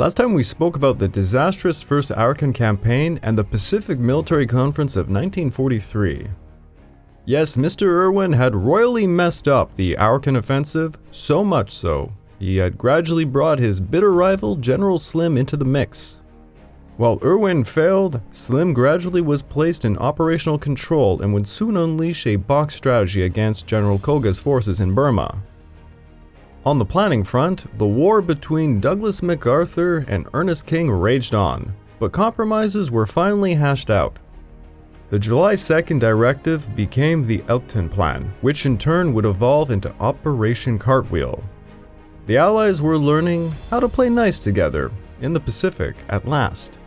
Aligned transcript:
Last 0.00 0.16
time 0.16 0.32
we 0.32 0.42
spoke 0.42 0.76
about 0.76 0.98
the 0.98 1.08
disastrous 1.08 1.82
First 1.82 2.08
Arakan 2.08 2.54
campaign 2.54 3.20
and 3.22 3.36
the 3.36 3.44
Pacific 3.44 3.98
Military 3.98 4.46
Conference 4.46 4.96
of 4.96 5.10
1943. 5.10 6.26
Yes, 7.26 7.54
Mr. 7.54 7.86
Irwin 7.86 8.32
had 8.32 8.56
royally 8.56 9.06
messed 9.06 9.46
up 9.46 9.76
the 9.76 9.96
Arakan 9.96 10.38
offensive, 10.38 10.96
so 11.10 11.44
much 11.44 11.72
so, 11.72 12.14
he 12.38 12.56
had 12.56 12.78
gradually 12.78 13.26
brought 13.26 13.58
his 13.58 13.78
bitter 13.78 14.10
rival 14.10 14.56
General 14.56 14.96
Slim 14.96 15.36
into 15.36 15.54
the 15.58 15.66
mix. 15.66 16.20
While 16.96 17.18
Irwin 17.22 17.64
failed, 17.64 18.22
Slim 18.30 18.72
gradually 18.72 19.20
was 19.20 19.42
placed 19.42 19.84
in 19.84 19.98
operational 19.98 20.56
control 20.56 21.20
and 21.20 21.34
would 21.34 21.46
soon 21.46 21.76
unleash 21.76 22.26
a 22.26 22.36
box 22.36 22.74
strategy 22.74 23.20
against 23.20 23.66
General 23.66 23.98
Koga's 23.98 24.40
forces 24.40 24.80
in 24.80 24.94
Burma. 24.94 25.42
On 26.66 26.78
the 26.78 26.84
planning 26.84 27.24
front, 27.24 27.78
the 27.78 27.86
war 27.86 28.20
between 28.20 28.80
Douglas 28.80 29.22
MacArthur 29.22 30.04
and 30.06 30.28
Ernest 30.34 30.66
King 30.66 30.90
raged 30.90 31.34
on, 31.34 31.74
but 31.98 32.12
compromises 32.12 32.90
were 32.90 33.06
finally 33.06 33.54
hashed 33.54 33.88
out. 33.88 34.18
The 35.08 35.18
July 35.18 35.54
2nd 35.54 36.00
directive 36.00 36.76
became 36.76 37.26
the 37.26 37.42
Elkton 37.48 37.88
Plan, 37.88 38.34
which 38.42 38.66
in 38.66 38.76
turn 38.76 39.14
would 39.14 39.24
evolve 39.24 39.70
into 39.70 39.94
Operation 40.00 40.78
Cartwheel. 40.78 41.42
The 42.26 42.36
Allies 42.36 42.82
were 42.82 42.98
learning 42.98 43.54
how 43.70 43.80
to 43.80 43.88
play 43.88 44.10
nice 44.10 44.38
together 44.38 44.92
in 45.22 45.32
the 45.32 45.40
Pacific 45.40 45.96
at 46.10 46.28
last. 46.28 46.78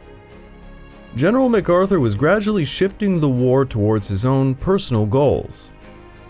General 1.15 1.49
MacArthur 1.49 1.99
was 1.99 2.15
gradually 2.15 2.63
shifting 2.63 3.19
the 3.19 3.29
war 3.29 3.65
towards 3.65 4.07
his 4.07 4.23
own 4.23 4.53
personal 4.53 5.07
goals. 5.07 5.71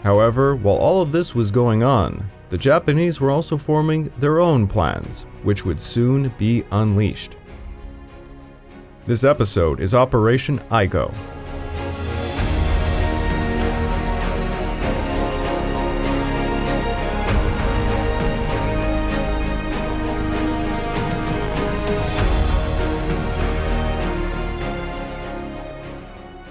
However, 0.01 0.55
while 0.55 0.77
all 0.77 1.01
of 1.01 1.11
this 1.11 1.35
was 1.35 1.51
going 1.51 1.83
on, 1.83 2.29
the 2.49 2.57
Japanese 2.57 3.19
were 3.19 3.31
also 3.31 3.57
forming 3.57 4.11
their 4.19 4.39
own 4.39 4.67
plans, 4.67 5.25
which 5.43 5.65
would 5.65 5.81
soon 5.81 6.29
be 6.37 6.63
unleashed. 6.71 7.37
This 9.05 9.23
episode 9.23 9.79
is 9.79 9.93
Operation 9.93 10.61
I-GO. 10.71 11.13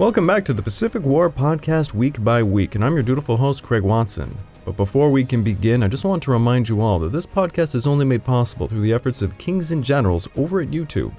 Welcome 0.02 0.26
back 0.26 0.44
to 0.46 0.52
the 0.52 0.64
Pacific 0.64 1.04
War 1.04 1.30
Podcast 1.30 1.94
week 1.94 2.24
by 2.24 2.42
week, 2.42 2.74
and 2.74 2.84
I'm 2.84 2.94
your 2.94 3.04
dutiful 3.04 3.36
host, 3.36 3.62
Craig 3.62 3.84
Watson. 3.84 4.36
But 4.64 4.76
before 4.76 5.12
we 5.12 5.24
can 5.24 5.44
begin, 5.44 5.84
I 5.84 5.86
just 5.86 6.04
want 6.04 6.24
to 6.24 6.32
remind 6.32 6.68
you 6.68 6.80
all 6.80 6.98
that 6.98 7.12
this 7.12 7.24
podcast 7.24 7.76
is 7.76 7.86
only 7.86 8.04
made 8.04 8.24
possible 8.24 8.66
through 8.66 8.80
the 8.80 8.92
efforts 8.92 9.22
of 9.22 9.38
Kings 9.38 9.70
and 9.70 9.84
Generals 9.84 10.26
over 10.34 10.60
at 10.60 10.70
YouTube. 10.70 11.14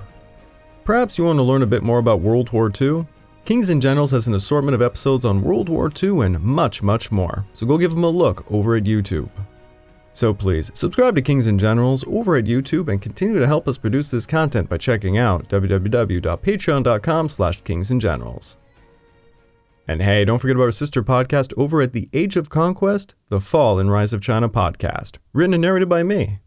Perhaps 0.83 1.17
you 1.17 1.23
want 1.23 1.39
to 1.39 1.43
learn 1.43 1.61
a 1.61 1.65
bit 1.65 1.81
more 1.81 1.97
about 1.97 2.19
World 2.19 2.49
War 2.49 2.69
II? 2.69 3.07
Kings 3.45 3.69
and 3.69 3.81
Generals 3.81 4.11
has 4.11 4.27
an 4.27 4.33
assortment 4.33 4.75
of 4.75 4.81
episodes 4.81 5.23
on 5.23 5.43
World 5.43 5.69
War 5.69 5.89
II 5.89 6.19
and 6.19 6.41
much, 6.41 6.83
much 6.83 7.09
more, 7.09 7.45
so 7.53 7.65
go 7.65 7.77
give 7.77 7.91
them 7.91 8.03
a 8.03 8.09
look 8.09 8.45
over 8.51 8.75
at 8.75 8.83
YouTube. 8.83 9.29
So 10.11 10.33
please, 10.33 10.71
subscribe 10.73 11.15
to 11.15 11.21
Kings 11.21 11.47
and 11.47 11.57
Generals 11.57 12.03
over 12.05 12.35
at 12.35 12.43
YouTube 12.43 12.89
and 12.89 13.01
continue 13.01 13.39
to 13.39 13.47
help 13.47 13.65
us 13.65 13.77
produce 13.77 14.11
this 14.11 14.25
content 14.25 14.67
by 14.67 14.77
checking 14.77 15.17
out 15.17 15.47
www.patreon.com 15.47 17.29
slash 17.29 17.63
kingsandgenerals. 17.63 18.57
And 19.87 20.01
hey, 20.01 20.23
don't 20.23 20.39
forget 20.39 20.55
about 20.55 20.65
our 20.65 20.71
sister 20.71 21.03
podcast 21.03 21.53
over 21.57 21.81
at 21.81 21.91
the 21.91 22.09
Age 22.13 22.37
of 22.37 22.49
Conquest, 22.49 23.15
the 23.29 23.41
Fall 23.41 23.79
and 23.79 23.91
Rise 23.91 24.13
of 24.13 24.21
China 24.21 24.47
podcast, 24.47 25.17
written 25.33 25.53
and 25.53 25.61
narrated 25.61 25.89
by 25.89 26.03
me. 26.03 26.39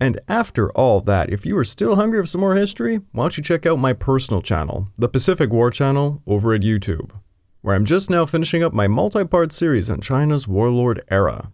And 0.00 0.20
after 0.28 0.70
all 0.72 1.00
that, 1.00 1.30
if 1.30 1.44
you 1.44 1.58
are 1.58 1.64
still 1.64 1.96
hungry 1.96 2.22
for 2.22 2.28
some 2.28 2.40
more 2.40 2.54
history, 2.54 3.00
why 3.10 3.24
don't 3.24 3.36
you 3.36 3.42
check 3.42 3.66
out 3.66 3.80
my 3.80 3.92
personal 3.92 4.40
channel, 4.40 4.88
the 4.96 5.08
Pacific 5.08 5.50
War 5.50 5.72
channel, 5.72 6.22
over 6.26 6.54
at 6.54 6.60
YouTube, 6.60 7.10
where 7.62 7.74
I'm 7.74 7.84
just 7.84 8.08
now 8.08 8.24
finishing 8.24 8.62
up 8.62 8.72
my 8.72 8.86
multi 8.86 9.24
part 9.24 9.50
series 9.50 9.90
on 9.90 10.00
China's 10.00 10.46
warlord 10.46 11.02
era. 11.10 11.52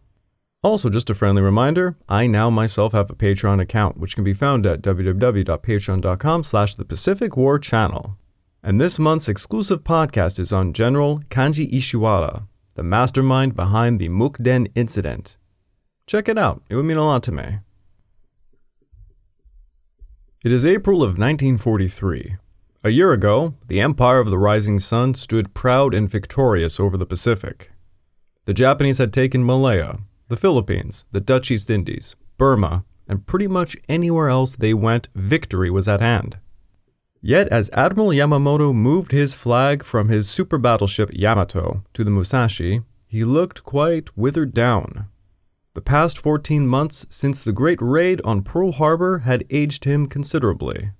Also, 0.62 0.90
just 0.90 1.08
a 1.08 1.14
friendly 1.14 1.40
reminder, 1.40 1.96
I 2.08 2.26
now 2.26 2.50
myself 2.50 2.92
have 2.92 3.10
a 3.10 3.14
Patreon 3.14 3.60
account, 3.60 3.96
which 3.98 4.14
can 4.14 4.24
be 4.24 4.34
found 4.34 4.66
at 4.66 4.82
www.patreon.com 4.82 6.44
slash 6.44 6.74
the 6.74 6.84
Pacific 6.84 7.36
War 7.36 7.58
channel. 7.58 8.18
And 8.66 8.80
this 8.80 8.98
month's 8.98 9.28
exclusive 9.28 9.84
podcast 9.84 10.40
is 10.40 10.50
on 10.50 10.72
General 10.72 11.18
Kanji 11.28 11.70
Ishiwara, 11.70 12.46
the 12.76 12.82
mastermind 12.82 13.54
behind 13.54 14.00
the 14.00 14.08
Mukden 14.08 14.72
incident. 14.74 15.36
Check 16.06 16.30
it 16.30 16.38
out, 16.38 16.62
it 16.70 16.76
would 16.76 16.86
mean 16.86 16.96
a 16.96 17.04
lot 17.04 17.22
to 17.24 17.32
me. 17.32 17.58
It 20.42 20.50
is 20.50 20.64
April 20.64 21.02
of 21.02 21.18
1943. 21.18 22.36
A 22.84 22.88
year 22.88 23.12
ago, 23.12 23.52
the 23.68 23.82
Empire 23.82 24.18
of 24.18 24.30
the 24.30 24.38
Rising 24.38 24.78
Sun 24.78 25.12
stood 25.12 25.52
proud 25.52 25.92
and 25.92 26.08
victorious 26.08 26.80
over 26.80 26.96
the 26.96 27.04
Pacific. 27.04 27.70
The 28.46 28.54
Japanese 28.54 28.96
had 28.96 29.12
taken 29.12 29.44
Malaya, 29.44 29.98
the 30.28 30.38
Philippines, 30.38 31.04
the 31.12 31.20
Dutch 31.20 31.50
East 31.50 31.68
Indies, 31.68 32.16
Burma, 32.38 32.86
and 33.06 33.26
pretty 33.26 33.46
much 33.46 33.76
anywhere 33.90 34.30
else 34.30 34.56
they 34.56 34.72
went, 34.72 35.10
victory 35.14 35.70
was 35.70 35.86
at 35.86 36.00
hand. 36.00 36.38
Yet, 37.26 37.48
as 37.48 37.70
Admiral 37.72 38.12
Yamamoto 38.12 38.74
moved 38.74 39.10
his 39.10 39.34
flag 39.34 39.82
from 39.82 40.10
his 40.10 40.28
super 40.28 40.58
battleship 40.58 41.08
Yamato 41.14 41.82
to 41.94 42.04
the 42.04 42.10
Musashi, 42.10 42.82
he 43.06 43.24
looked 43.24 43.64
quite 43.64 44.14
withered 44.14 44.52
down. 44.52 45.06
The 45.72 45.80
past 45.80 46.18
14 46.18 46.66
months 46.66 47.06
since 47.08 47.40
the 47.40 47.54
Great 47.54 47.80
Raid 47.80 48.20
on 48.26 48.42
Pearl 48.42 48.72
Harbor 48.72 49.20
had 49.20 49.46
aged 49.48 49.84
him 49.84 50.04
considerably. 50.06 50.90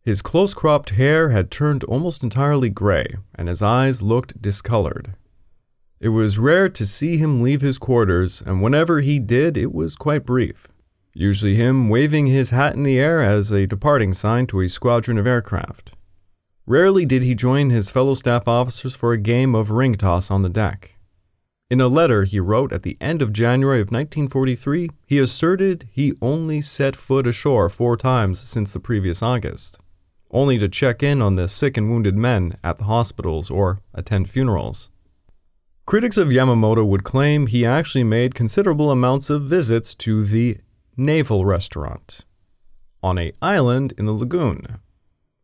His 0.00 0.22
close 0.22 0.54
cropped 0.54 0.90
hair 0.90 1.28
had 1.28 1.50
turned 1.50 1.84
almost 1.84 2.22
entirely 2.22 2.70
gray, 2.70 3.04
and 3.34 3.46
his 3.46 3.60
eyes 3.60 4.00
looked 4.00 4.40
discolored. 4.40 5.12
It 6.00 6.08
was 6.08 6.38
rare 6.38 6.70
to 6.70 6.86
see 6.86 7.18
him 7.18 7.42
leave 7.42 7.60
his 7.60 7.76
quarters, 7.76 8.40
and 8.40 8.62
whenever 8.62 9.02
he 9.02 9.18
did, 9.18 9.58
it 9.58 9.74
was 9.74 9.94
quite 9.94 10.24
brief 10.24 10.68
usually 11.14 11.54
him 11.54 11.88
waving 11.88 12.26
his 12.26 12.50
hat 12.50 12.74
in 12.74 12.82
the 12.82 12.98
air 12.98 13.22
as 13.22 13.50
a 13.50 13.66
departing 13.66 14.12
sign 14.12 14.46
to 14.48 14.60
a 14.60 14.68
squadron 14.68 15.16
of 15.16 15.26
aircraft. 15.26 15.92
Rarely 16.66 17.06
did 17.06 17.22
he 17.22 17.34
join 17.34 17.70
his 17.70 17.90
fellow 17.90 18.14
staff 18.14 18.48
officers 18.48 18.96
for 18.96 19.12
a 19.12 19.18
game 19.18 19.54
of 19.54 19.70
ring 19.70 19.94
toss 19.94 20.30
on 20.30 20.42
the 20.42 20.48
deck. 20.48 20.96
In 21.70 21.80
a 21.80 21.88
letter 21.88 22.24
he 22.24 22.40
wrote 22.40 22.72
at 22.72 22.82
the 22.82 22.96
end 23.00 23.22
of 23.22 23.32
January 23.32 23.80
of 23.80 23.88
1943, 23.88 24.90
he 25.06 25.18
asserted 25.18 25.88
he 25.92 26.12
only 26.20 26.60
set 26.60 26.96
foot 26.96 27.26
ashore 27.26 27.68
four 27.68 27.96
times 27.96 28.40
since 28.40 28.72
the 28.72 28.80
previous 28.80 29.22
August, 29.22 29.78
only 30.30 30.58
to 30.58 30.68
check 30.68 31.02
in 31.02 31.22
on 31.22 31.36
the 31.36 31.48
sick 31.48 31.76
and 31.76 31.90
wounded 31.90 32.16
men 32.16 32.56
at 32.62 32.78
the 32.78 32.84
hospitals 32.84 33.50
or 33.50 33.80
attend 33.94 34.28
funerals. 34.28 34.90
Critics 35.86 36.16
of 36.16 36.28
Yamamoto 36.28 36.84
would 36.86 37.04
claim 37.04 37.46
he 37.46 37.66
actually 37.66 38.04
made 38.04 38.34
considerable 38.34 38.90
amounts 38.90 39.28
of 39.28 39.42
visits 39.42 39.94
to 39.96 40.24
the 40.24 40.58
naval 40.96 41.44
restaurant 41.44 42.24
on 43.02 43.18
a 43.18 43.32
island 43.42 43.92
in 43.98 44.06
the 44.06 44.12
lagoon. 44.12 44.78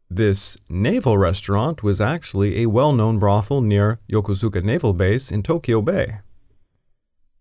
This 0.09 0.57
naval 0.69 1.19
restaurant 1.19 1.83
was 1.83 2.01
actually 2.01 2.63
a 2.63 2.67
well-known 2.67 3.19
brothel 3.19 3.61
near 3.61 4.01
Yokosuka 4.11 4.65
Naval 4.65 4.93
Base 4.93 5.31
in 5.31 5.43
Tokyo 5.43 5.83
Bay. 5.83 6.21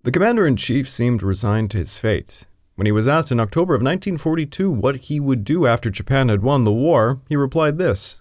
The 0.04 0.12
commander-in-chief 0.12 0.90
seemed 0.90 1.24
resigned 1.24 1.72
to 1.72 1.78
his 1.78 2.00
fate. 2.00 2.46
When 2.76 2.86
he 2.86 2.92
was 2.92 3.08
asked 3.08 3.32
in 3.32 3.40
October 3.40 3.74
of 3.76 3.82
1942 3.82 4.70
what 4.70 4.98
he 4.98 5.20
would 5.20 5.44
do 5.44 5.66
after 5.66 5.90
Japan 5.90 6.30
had 6.30 6.42
won 6.44 6.64
the 6.64 6.72
war, 6.72 7.22
he 7.28 7.36
replied 7.36 7.78
this 7.78 8.18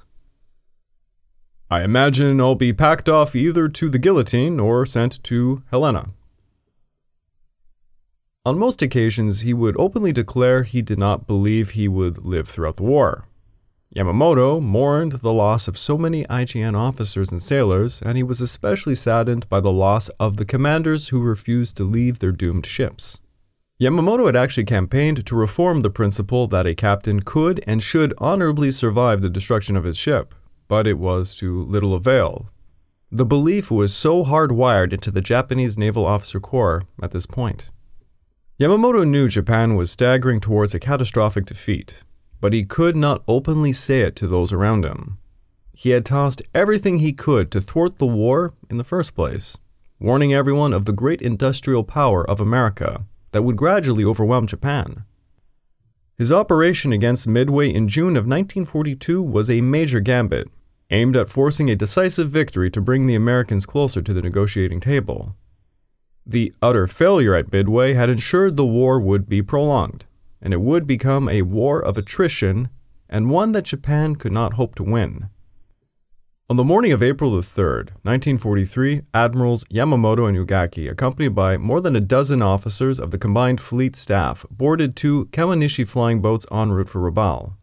I 1.71 1.83
imagine 1.83 2.41
I'll 2.41 2.55
be 2.55 2.73
packed 2.73 3.09
off 3.09 3.37
either 3.37 3.69
to 3.69 3.89
the 3.91 3.99
guillotine 3.99 4.59
or 4.59 4.87
sent 4.87 5.23
to 5.25 5.63
Helena. 5.71 6.11
On 8.49 8.59
most 8.59 8.81
occasions, 8.81 9.41
he 9.41 9.53
would 9.53 9.77
openly 9.79 10.11
declare 10.11 10.63
he 10.63 10.81
did 10.81 10.99
not 10.99 11.27
believe 11.27 11.73
he 11.73 11.87
would 11.87 12.25
live 12.25 12.49
throughout 12.49 12.79
the 12.79 12.83
war. 12.83 13.29
Yamamoto 13.95 14.59
mourned 14.59 15.21
the 15.21 15.35
loss 15.35 15.69
of 15.69 15.77
so 15.77 15.99
many 15.99 16.25
IJN 16.25 16.75
officers 16.75 17.31
and 17.31 17.43
sailors, 17.43 18.01
and 18.01 18.17
he 18.17 18.23
was 18.23 18.41
especially 18.41 18.95
saddened 18.95 19.47
by 19.51 19.61
the 19.61 19.71
loss 19.71 20.09
of 20.19 20.39
the 20.39 20.47
commanders 20.47 21.09
who 21.09 21.21
refused 21.21 21.77
to 21.77 21.85
leave 21.85 22.21
their 22.21 22.33
doomed 22.33 22.65
ships. 22.65 23.21
Yamamoto 23.79 24.25
had 24.25 24.37
actually 24.37 24.65
campaigned 24.65 25.27
to 25.27 25.37
reform 25.37 25.83
the 25.83 25.91
principle 25.91 26.47
that 26.47 26.67
a 26.67 26.75
captain 26.75 27.21
could 27.21 27.63
and 27.67 27.83
should 27.83 28.15
honorably 28.17 28.71
survive 28.71 29.21
the 29.21 29.29
destruction 29.29 29.77
of 29.77 29.85
his 29.85 29.99
ship, 29.99 30.35
but 30.69 30.87
it 30.87 30.99
was 30.99 31.35
to 31.35 31.65
little 31.65 31.93
avail. 31.93 32.49
The 33.13 33.27
belief 33.27 33.71
was 33.71 33.93
so 33.93 34.25
hardwired 34.25 34.95
into 34.95 35.11
the 35.11 35.21
Japanese 35.21 35.77
Naval 35.77 36.07
Officer 36.07 36.41
Corps 36.41 36.85
at 37.03 37.11
this 37.11 37.27
point. 37.27 37.69
Yamamoto 38.59 39.07
knew 39.07 39.29
Japan 39.29 39.77
was 39.77 39.89
staggering 39.89 40.41
towards 40.41 40.75
a 40.75 40.81
catastrophic 40.81 41.47
defeat, 41.47 42.03
but 42.41 42.53
he 42.53 42.65
could 42.65 42.97
not 42.97 43.23
openly 43.29 43.73
say 43.73 44.01
it 44.01 44.17
to 44.17 44.27
those 44.27 44.53
around 44.53 44.85
him. 44.85 45.19
He 45.73 45.91
had 45.91 46.05
tossed 46.05 46.43
everything 46.53 46.99
he 46.99 47.13
could 47.13 47.53
to 47.53 47.61
thwart 47.61 47.99
the 47.99 48.07
war 48.07 48.55
in 48.69 48.77
the 48.77 48.83
first 48.83 49.15
place, 49.15 49.57
warning 50.01 50.35
everyone 50.35 50.73
of 50.73 50.87
the 50.87 50.93
great 50.93 51.23
industrial 51.23 51.85
power 51.85 52.29
of 52.29 52.41
America 52.41 53.05
that 53.31 53.43
would 53.43 53.55
gradually 53.55 54.03
overwhelm 54.03 54.49
Japan. 54.49 55.05
His 56.17 56.33
operation 56.33 56.93
against 56.93 57.29
Midway 57.29 57.73
in 57.73 57.87
June 57.87 58.17
of 58.17 58.25
1942 58.25 59.23
was 59.23 59.49
a 59.49 59.61
major 59.61 60.01
gambit, 60.01 60.49
aimed 60.91 61.17
at 61.17 61.29
forcing 61.29 61.71
a 61.71 61.77
decisive 61.77 62.29
victory 62.29 62.73
to 62.73 62.81
bring 62.81 63.07
the 63.07 63.15
Americans 63.15 63.67
closer 63.67 64.03
to 64.03 64.13
the 64.13 64.23
negotiating 64.23 64.81
table. 64.81 65.37
The 66.31 66.53
utter 66.61 66.87
failure 66.87 67.35
at 67.35 67.51
Midway 67.51 67.95
had 67.95 68.11
ensured 68.11 68.59
the 68.59 68.67
war 68.67 69.01
would 69.01 69.31
be 69.31 69.41
prolonged, 69.41 70.05
and 70.43 70.53
it 70.53 70.61
would 70.61 70.87
become 70.87 71.27
a 71.27 71.41
war 71.41 71.83
of 71.83 71.97
attrition 71.97 72.69
and 73.09 73.31
one 73.31 73.53
that 73.53 73.65
Japan 73.65 74.15
could 74.15 74.33
not 74.33 74.53
hope 74.53 74.75
to 74.75 74.83
win. 74.83 75.31
On 76.51 76.57
the 76.59 76.65
morning 76.65 76.93
of 76.93 77.03
April 77.03 77.31
the 77.31 77.41
3rd, 77.41 77.93
1943, 78.03 79.03
Admirals 79.15 79.65
Yamamoto 79.73 80.29
and 80.29 80.37
Ugaki, 80.37 80.91
accompanied 80.91 81.35
by 81.35 81.57
more 81.57 81.81
than 81.81 81.97
a 81.97 82.01
dozen 82.01 82.43
officers 82.43 83.01
of 83.01 83.11
the 83.11 83.19
combined 83.19 83.61
fleet 83.61 83.97
staff, 83.97 84.45
boarded 84.51 84.97
two 84.97 85.31
Kawanishi 85.33 85.89
flying 85.89 86.21
boats 86.21 86.45
en 86.53 86.73
route 86.73 86.91
for 86.91 87.01
Rabaul. 87.01 87.55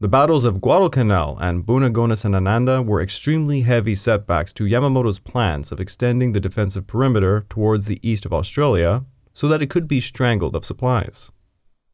The 0.00 0.08
battles 0.08 0.44
of 0.44 0.60
Guadalcanal 0.60 1.38
and 1.38 1.64
Buna-Gona-Sanananda 1.64 2.84
were 2.84 3.00
extremely 3.00 3.60
heavy 3.60 3.94
setbacks 3.94 4.52
to 4.54 4.64
Yamamoto's 4.64 5.20
plans 5.20 5.70
of 5.70 5.78
extending 5.78 6.32
the 6.32 6.40
defensive 6.40 6.88
perimeter 6.88 7.46
towards 7.48 7.86
the 7.86 8.00
east 8.02 8.26
of 8.26 8.32
Australia 8.32 9.04
so 9.32 9.46
that 9.46 9.62
it 9.62 9.70
could 9.70 9.86
be 9.86 10.00
strangled 10.00 10.56
of 10.56 10.64
supplies. 10.64 11.30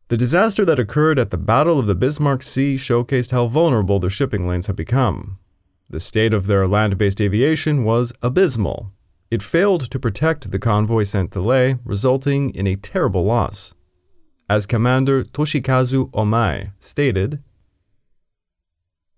The 0.08 0.16
disaster 0.16 0.64
that 0.64 0.78
occurred 0.78 1.18
at 1.18 1.30
the 1.30 1.36
Battle 1.36 1.78
of 1.78 1.86
the 1.86 1.94
Bismarck 1.94 2.42
Sea 2.42 2.76
showcased 2.76 3.32
how 3.32 3.46
vulnerable 3.46 4.00
their 4.00 4.08
shipping 4.08 4.48
lanes 4.48 4.66
had 4.66 4.76
become. 4.76 5.38
The 5.90 6.00
state 6.00 6.32
of 6.32 6.46
their 6.46 6.66
land 6.66 6.96
based 6.96 7.20
aviation 7.20 7.84
was 7.84 8.14
abysmal. 8.22 8.92
It 9.30 9.42
failed 9.42 9.90
to 9.90 10.00
protect 10.00 10.50
the 10.50 10.58
convoy 10.58 11.02
sent 11.02 11.32
to 11.32 11.40
Lae, 11.40 11.76
resulting 11.84 12.50
in 12.54 12.66
a 12.66 12.76
terrible 12.76 13.24
loss. 13.24 13.74
As 14.48 14.66
Commander 14.66 15.22
Toshikazu 15.22 16.10
Ohmae 16.10 16.72
stated, 16.80 17.42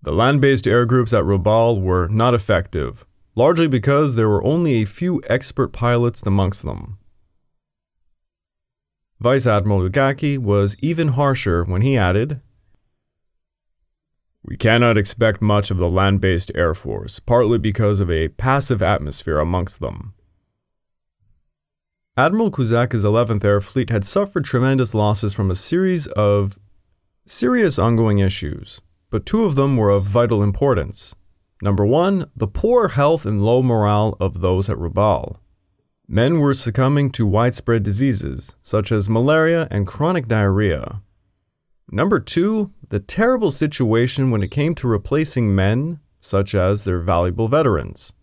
the 0.03 0.11
land 0.11 0.39
based 0.39 0.67
air 0.67 0.85
groups 0.85 1.13
at 1.13 1.23
Rabaul 1.23 1.81
were 1.81 2.07
not 2.07 2.33
effective, 2.33 3.05
largely 3.35 3.67
because 3.67 4.15
there 4.15 4.29
were 4.29 4.43
only 4.43 4.75
a 4.75 4.85
few 4.85 5.21
expert 5.27 5.69
pilots 5.69 6.21
amongst 6.23 6.63
them. 6.63 6.97
Vice 9.19 9.47
Admiral 9.47 9.89
Ugaki 9.89 10.37
was 10.37 10.77
even 10.81 11.09
harsher 11.09 11.63
when 11.63 11.81
he 11.81 11.97
added, 11.97 12.41
we 14.45 14.57
cannot 14.57 14.97
expect 14.97 15.41
much 15.41 15.71
of 15.71 15.77
the 15.77 15.89
land 15.89 16.19
based 16.19 16.51
Air 16.53 16.73
Force, 16.73 17.19
partly 17.19 17.57
because 17.57 18.01
of 18.01 18.11
a 18.11 18.27
passive 18.27 18.83
atmosphere 18.83 19.39
amongst 19.39 19.79
them. 19.79 20.13
Admiral 22.17 22.51
Kusaka's 22.51 23.05
11th 23.05 23.43
Air 23.43 23.61
Fleet 23.61 23.89
had 23.89 24.05
suffered 24.05 24.43
tremendous 24.43 24.93
losses 24.93 25.33
from 25.33 25.49
a 25.49 25.55
series 25.55 26.07
of 26.07 26.59
serious 27.25 27.79
ongoing 27.79 28.19
issues, 28.19 28.81
but 29.13 29.27
two 29.27 29.45
of 29.45 29.53
them 29.53 29.77
were 29.77 29.91
of 29.91 30.07
vital 30.07 30.41
importance. 30.41 31.13
Number 31.61 31.85
one, 31.85 32.31
the 32.35 32.47
poor 32.47 32.87
health 32.87 33.27
and 33.27 33.45
low 33.45 33.61
morale 33.61 34.17
of 34.19 34.41
those 34.41 34.71
at 34.71 34.77
Rabaul. 34.77 35.37
Men 36.07 36.39
were 36.39 36.55
succumbing 36.55 37.11
to 37.11 37.27
widespread 37.27 37.83
diseases, 37.83 38.55
such 38.63 38.91
as 38.91 39.07
malaria 39.07 39.67
and 39.69 39.85
chronic 39.85 40.27
diarrhea, 40.27 41.03
Number 41.91 42.19
two, 42.19 42.71
the 42.89 42.99
terrible 42.99 43.51
situation 43.51 44.31
when 44.31 44.41
it 44.41 44.49
came 44.49 44.73
to 44.75 44.87
replacing 44.87 45.53
men, 45.53 45.99
such 46.19 46.55
as 46.55 46.83
their 46.83 46.99
valuable 46.99 47.47
veterans. 47.47 48.13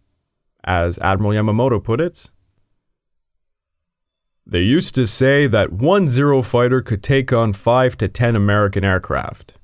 As 0.65 0.99
Admiral 0.99 1.35
Yamamoto 1.35 1.81
put 1.83 2.01
it, 2.01 2.33
they 4.45 4.63
used 4.63 4.97
to 4.97 5.07
say 5.07 5.47
that 5.47 5.73
one 5.73 6.09
Zero 6.09 6.43
fighter 6.43 6.83
could 6.83 7.05
take 7.05 7.33
on 7.33 7.53
5 7.53 7.97
to 7.99 8.09
10 8.09 8.35
American 8.35 8.83
aircraft. 8.83 9.55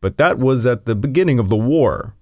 But 0.00 0.16
that 0.18 0.38
was 0.38 0.66
at 0.66 0.84
the 0.84 0.94
beginning 0.94 1.38
of 1.38 1.48
the 1.48 1.56
war. 1.56 2.14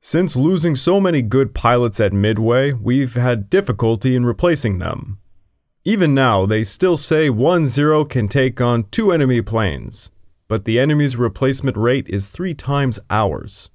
Since 0.00 0.36
losing 0.36 0.74
so 0.74 1.00
many 1.00 1.22
good 1.22 1.54
pilots 1.54 2.00
at 2.00 2.12
Midway, 2.12 2.72
we've 2.72 3.14
had 3.14 3.50
difficulty 3.50 4.14
in 4.14 4.24
replacing 4.24 4.78
them. 4.78 5.18
Even 5.84 6.14
now, 6.14 6.46
they 6.46 6.64
still 6.64 6.96
say 6.96 7.30
one 7.30 7.66
Zero 7.66 8.04
can 8.04 8.28
take 8.28 8.60
on 8.60 8.84
two 8.90 9.12
enemy 9.12 9.40
planes, 9.40 10.10
but 10.48 10.64
the 10.64 10.78
enemy's 10.80 11.16
replacement 11.16 11.76
rate 11.76 12.08
is 12.08 12.26
three 12.26 12.54
times 12.54 12.98
ours. 13.10 13.70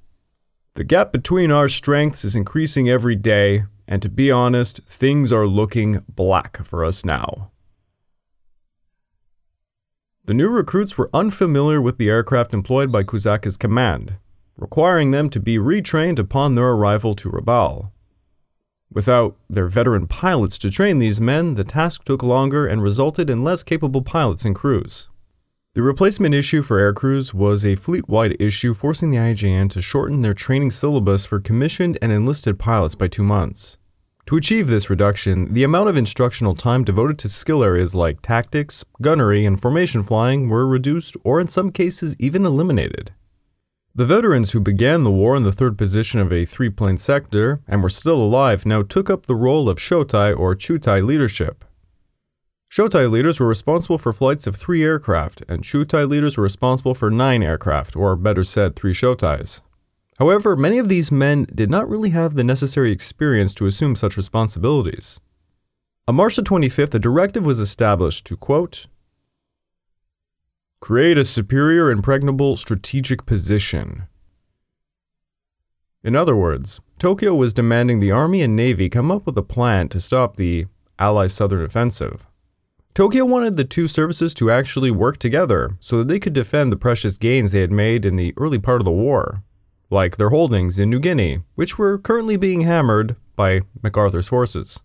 The 0.76 0.84
gap 0.84 1.12
between 1.12 1.52
our 1.52 1.68
strengths 1.68 2.24
is 2.24 2.36
increasing 2.36 2.90
every 2.90 3.16
day, 3.16 3.66
and 3.88 4.02
to 4.02 4.10
be 4.10 4.32
honest, 4.32 4.82
things 4.88 5.34
are 5.34 5.48
looking 5.48 6.04
black 6.08 6.66
for 6.66 6.86
us 6.86 7.04
now. 7.04 7.51
The 10.32 10.36
new 10.36 10.48
recruits 10.48 10.98
were 10.98 11.10
unfamiliar 11.14 11.82
with 11.82 11.98
the 11.98 12.08
aircraft 12.08 12.54
employed 12.54 12.90
by 12.90 13.04
Kusaka's 13.04 13.58
command, 13.58 14.16
requiring 14.56 15.12
them 15.12 15.30
to 15.30 15.42
be 15.42 15.58
retrained 15.58 16.20
upon 16.20 16.56
their 16.56 16.70
arrival 16.70 17.16
to 17.16 17.30
Rabaul. 17.30 17.92
Without 18.90 19.36
their 19.50 19.68
veteran 19.68 20.08
pilots 20.08 20.58
to 20.60 20.70
train 20.70 21.00
these 21.00 21.20
men, 21.20 21.56
the 21.56 21.66
task 21.66 22.06
took 22.06 22.24
longer 22.24 22.66
and 22.66 22.82
resulted 22.82 23.30
in 23.30 23.44
less 23.44 23.62
capable 23.62 24.02
pilots 24.02 24.46
and 24.46 24.56
crews. 24.56 25.10
The 25.74 25.82
replacement 25.82 26.34
issue 26.34 26.62
for 26.62 26.80
aircrews 26.80 27.34
was 27.34 27.66
a 27.66 27.76
fleet 27.76 28.08
wide 28.08 28.38
issue, 28.40 28.74
forcing 28.74 29.12
the 29.12 29.18
IJN 29.18 29.70
to 29.72 29.82
shorten 29.82 30.22
their 30.22 30.34
training 30.34 30.72
syllabus 30.72 31.26
for 31.26 31.42
commissioned 31.42 31.98
and 32.02 32.14
enlisted 32.14 32.58
pilots 32.58 32.96
by 32.96 33.10
two 33.10 33.24
months. 33.24 33.78
To 34.32 34.38
achieve 34.38 34.68
this 34.68 34.90
reduction, 34.90 35.54
the 35.54 35.66
amount 35.66 35.90
of 35.90 35.98
instructional 35.98 36.56
time 36.56 36.86
devoted 36.86 37.20
to 37.20 37.28
skill 37.28 37.66
areas 37.66 37.94
like 37.94 38.22
tactics, 38.22 38.86
gunnery, 39.02 39.46
and 39.46 39.62
formation 39.62 40.04
flying 40.04 40.48
were 40.48 40.66
reduced 40.66 41.18
or, 41.26 41.42
in 41.42 41.50
some 41.50 41.70
cases, 41.70 42.16
even 42.18 42.46
eliminated. 42.46 43.12
The 43.94 44.06
veterans 44.06 44.54
who 44.54 44.62
began 44.62 45.04
the 45.04 45.12
war 45.12 45.36
in 45.36 45.44
the 45.44 45.52
third 45.52 45.78
position 45.78 46.22
of 46.22 46.32
a 46.32 46.46
three 46.46 46.70
plane 46.70 46.98
sector 46.98 47.60
and 47.68 47.84
were 47.84 47.90
still 47.90 48.22
alive 48.22 48.66
now 48.66 48.84
took 48.84 49.10
up 49.10 49.26
the 49.26 49.36
role 49.36 49.68
of 49.68 49.80
Shotai 49.80 50.34
or 50.34 50.56
Chutai 50.56 51.06
leadership. 51.06 51.66
Shotai 52.72 53.12
leaders 53.12 53.38
were 53.38 53.48
responsible 53.48 53.98
for 53.98 54.14
flights 54.14 54.48
of 54.48 54.56
three 54.56 54.82
aircraft, 54.82 55.44
and 55.50 55.62
Chutai 55.62 56.08
leaders 56.08 56.38
were 56.38 56.44
responsible 56.44 56.96
for 56.96 57.12
nine 57.12 57.44
aircraft, 57.44 57.98
or 57.98 58.16
better 58.16 58.46
said, 58.46 58.78
three 58.78 58.94
Shotais. 58.94 59.60
However, 60.22 60.56
many 60.56 60.78
of 60.78 60.88
these 60.88 61.12
men 61.12 61.48
did 61.52 61.72
not 61.72 61.90
really 61.90 62.12
have 62.12 62.36
the 62.36 62.44
necessary 62.44 62.92
experience 62.92 63.56
to 63.56 63.66
assume 63.66 63.96
such 63.96 64.18
responsibilities. 64.18 65.20
On 66.08 66.14
March 66.14 66.36
the 66.36 66.44
25th, 66.44 66.94
a 66.94 67.00
directive 67.00 67.44
was 67.44 67.60
established 67.60 68.28
to, 68.28 68.38
quote, 68.38 68.86
create 70.80 71.18
a 71.18 71.26
superior 71.26 71.90
impregnable 71.90 72.56
strategic 72.56 73.26
position. 73.26 74.04
In 76.04 76.16
other 76.16 76.36
words, 76.36 76.80
Tokyo 77.00 77.34
was 77.34 77.52
demanding 77.52 78.00
the 78.00 78.12
Army 78.12 78.44
and 78.44 78.56
Navy 78.56 78.90
come 78.90 79.10
up 79.10 79.26
with 79.26 79.36
a 79.40 79.42
plan 79.42 79.90
to 79.90 80.00
stop 80.00 80.36
the 80.36 80.68
Allied 81.00 81.32
Southern 81.32 81.64
Offensive. 81.64 82.28
Tokyo 82.94 83.26
wanted 83.26 83.58
the 83.58 83.64
two 83.64 83.88
services 83.88 84.36
to 84.36 84.52
actually 84.52 84.92
work 84.92 85.18
together 85.18 85.78
so 85.80 85.98
that 85.98 86.08
they 86.08 86.20
could 86.20 86.34
defend 86.34 86.72
the 86.72 86.78
precious 86.78 87.18
gains 87.18 87.54
they 87.54 87.62
had 87.62 87.72
made 87.72 88.06
in 88.06 88.18
the 88.18 88.36
early 88.38 88.60
part 88.60 88.82
of 88.82 88.86
the 88.86 88.92
war, 88.92 89.42
like 89.92 90.18
their 90.18 90.30
holdings 90.30 90.80
in 90.80 90.90
New 90.90 91.00
Guinea, 91.00 91.42
which 91.56 91.78
were 91.78 92.00
currently 92.00 92.38
being 92.38 92.62
hammered 92.62 93.16
by 93.36 93.62
MacArthur's 93.84 94.30
forces. 94.30 94.80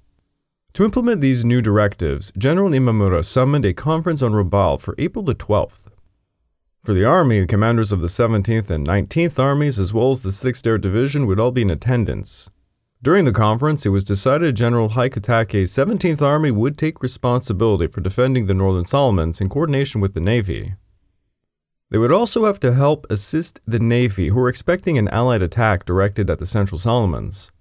To 0.75 0.85
implement 0.85 1.23
these 1.23 1.45
new 1.45 1.63
directives, 1.63 2.33
General 2.37 2.71
Imamura 2.71 3.25
summoned 3.25 3.65
a 3.65 3.73
conference 3.73 4.21
on 4.21 4.33
Rabaul 4.33 4.79
for 4.79 4.95
April 4.99 5.25
the 5.25 5.35
12th. 5.35 5.85
For 6.85 6.93
the 6.93 7.05
Army, 7.05 7.47
commanders 7.47 7.93
of 7.93 8.01
the 8.01 8.09
17th 8.09 8.69
and 8.69 8.87
19th 8.87 9.39
Armies, 9.39 9.79
as 9.79 9.95
well 9.95 10.11
as 10.11 10.21
the 10.21 10.29
6th 10.29 10.67
Air 10.67 10.77
Division, 10.77 11.27
would 11.27 11.41
all 11.41 11.51
be 11.51 11.63
in 11.63 11.71
attendance, 11.71 12.51
during 13.03 13.25
the 13.25 13.33
conference, 13.33 13.85
it 13.85 13.91
was 13.91 14.05
decided 14.05 14.57
General 14.57 14.91
Hyakutake's 14.91 15.71
17th 15.71 16.23
Army 16.23 16.51
would 16.51 16.79
take 16.79 17.03
responsibility 17.03 17.87
for 17.87 18.01
defending 18.01 18.47
the 18.47 18.55
Northern 18.55 18.87
Solomons 18.87 19.41
in 19.41 19.49
coordination 19.49 20.01
with 20.01 20.15
the 20.15 20.21
Navy. 20.21 20.75
They 21.91 21.99
would 21.99 22.13
also 22.13 22.47
have 22.47 22.59
to 22.61 22.75
help 22.75 23.07
assist 23.09 23.61
the 23.65 23.79
Navy, 23.79 24.29
who 24.29 24.37
were 24.37 24.49
expecting 24.49 24.99
an 24.99 25.09
Allied 25.09 25.43
attack 25.43 25.85
directed 25.85 26.29
at 26.29 26.39
the 26.39 26.47
Central 26.47 26.79
Solomons. 26.79 27.53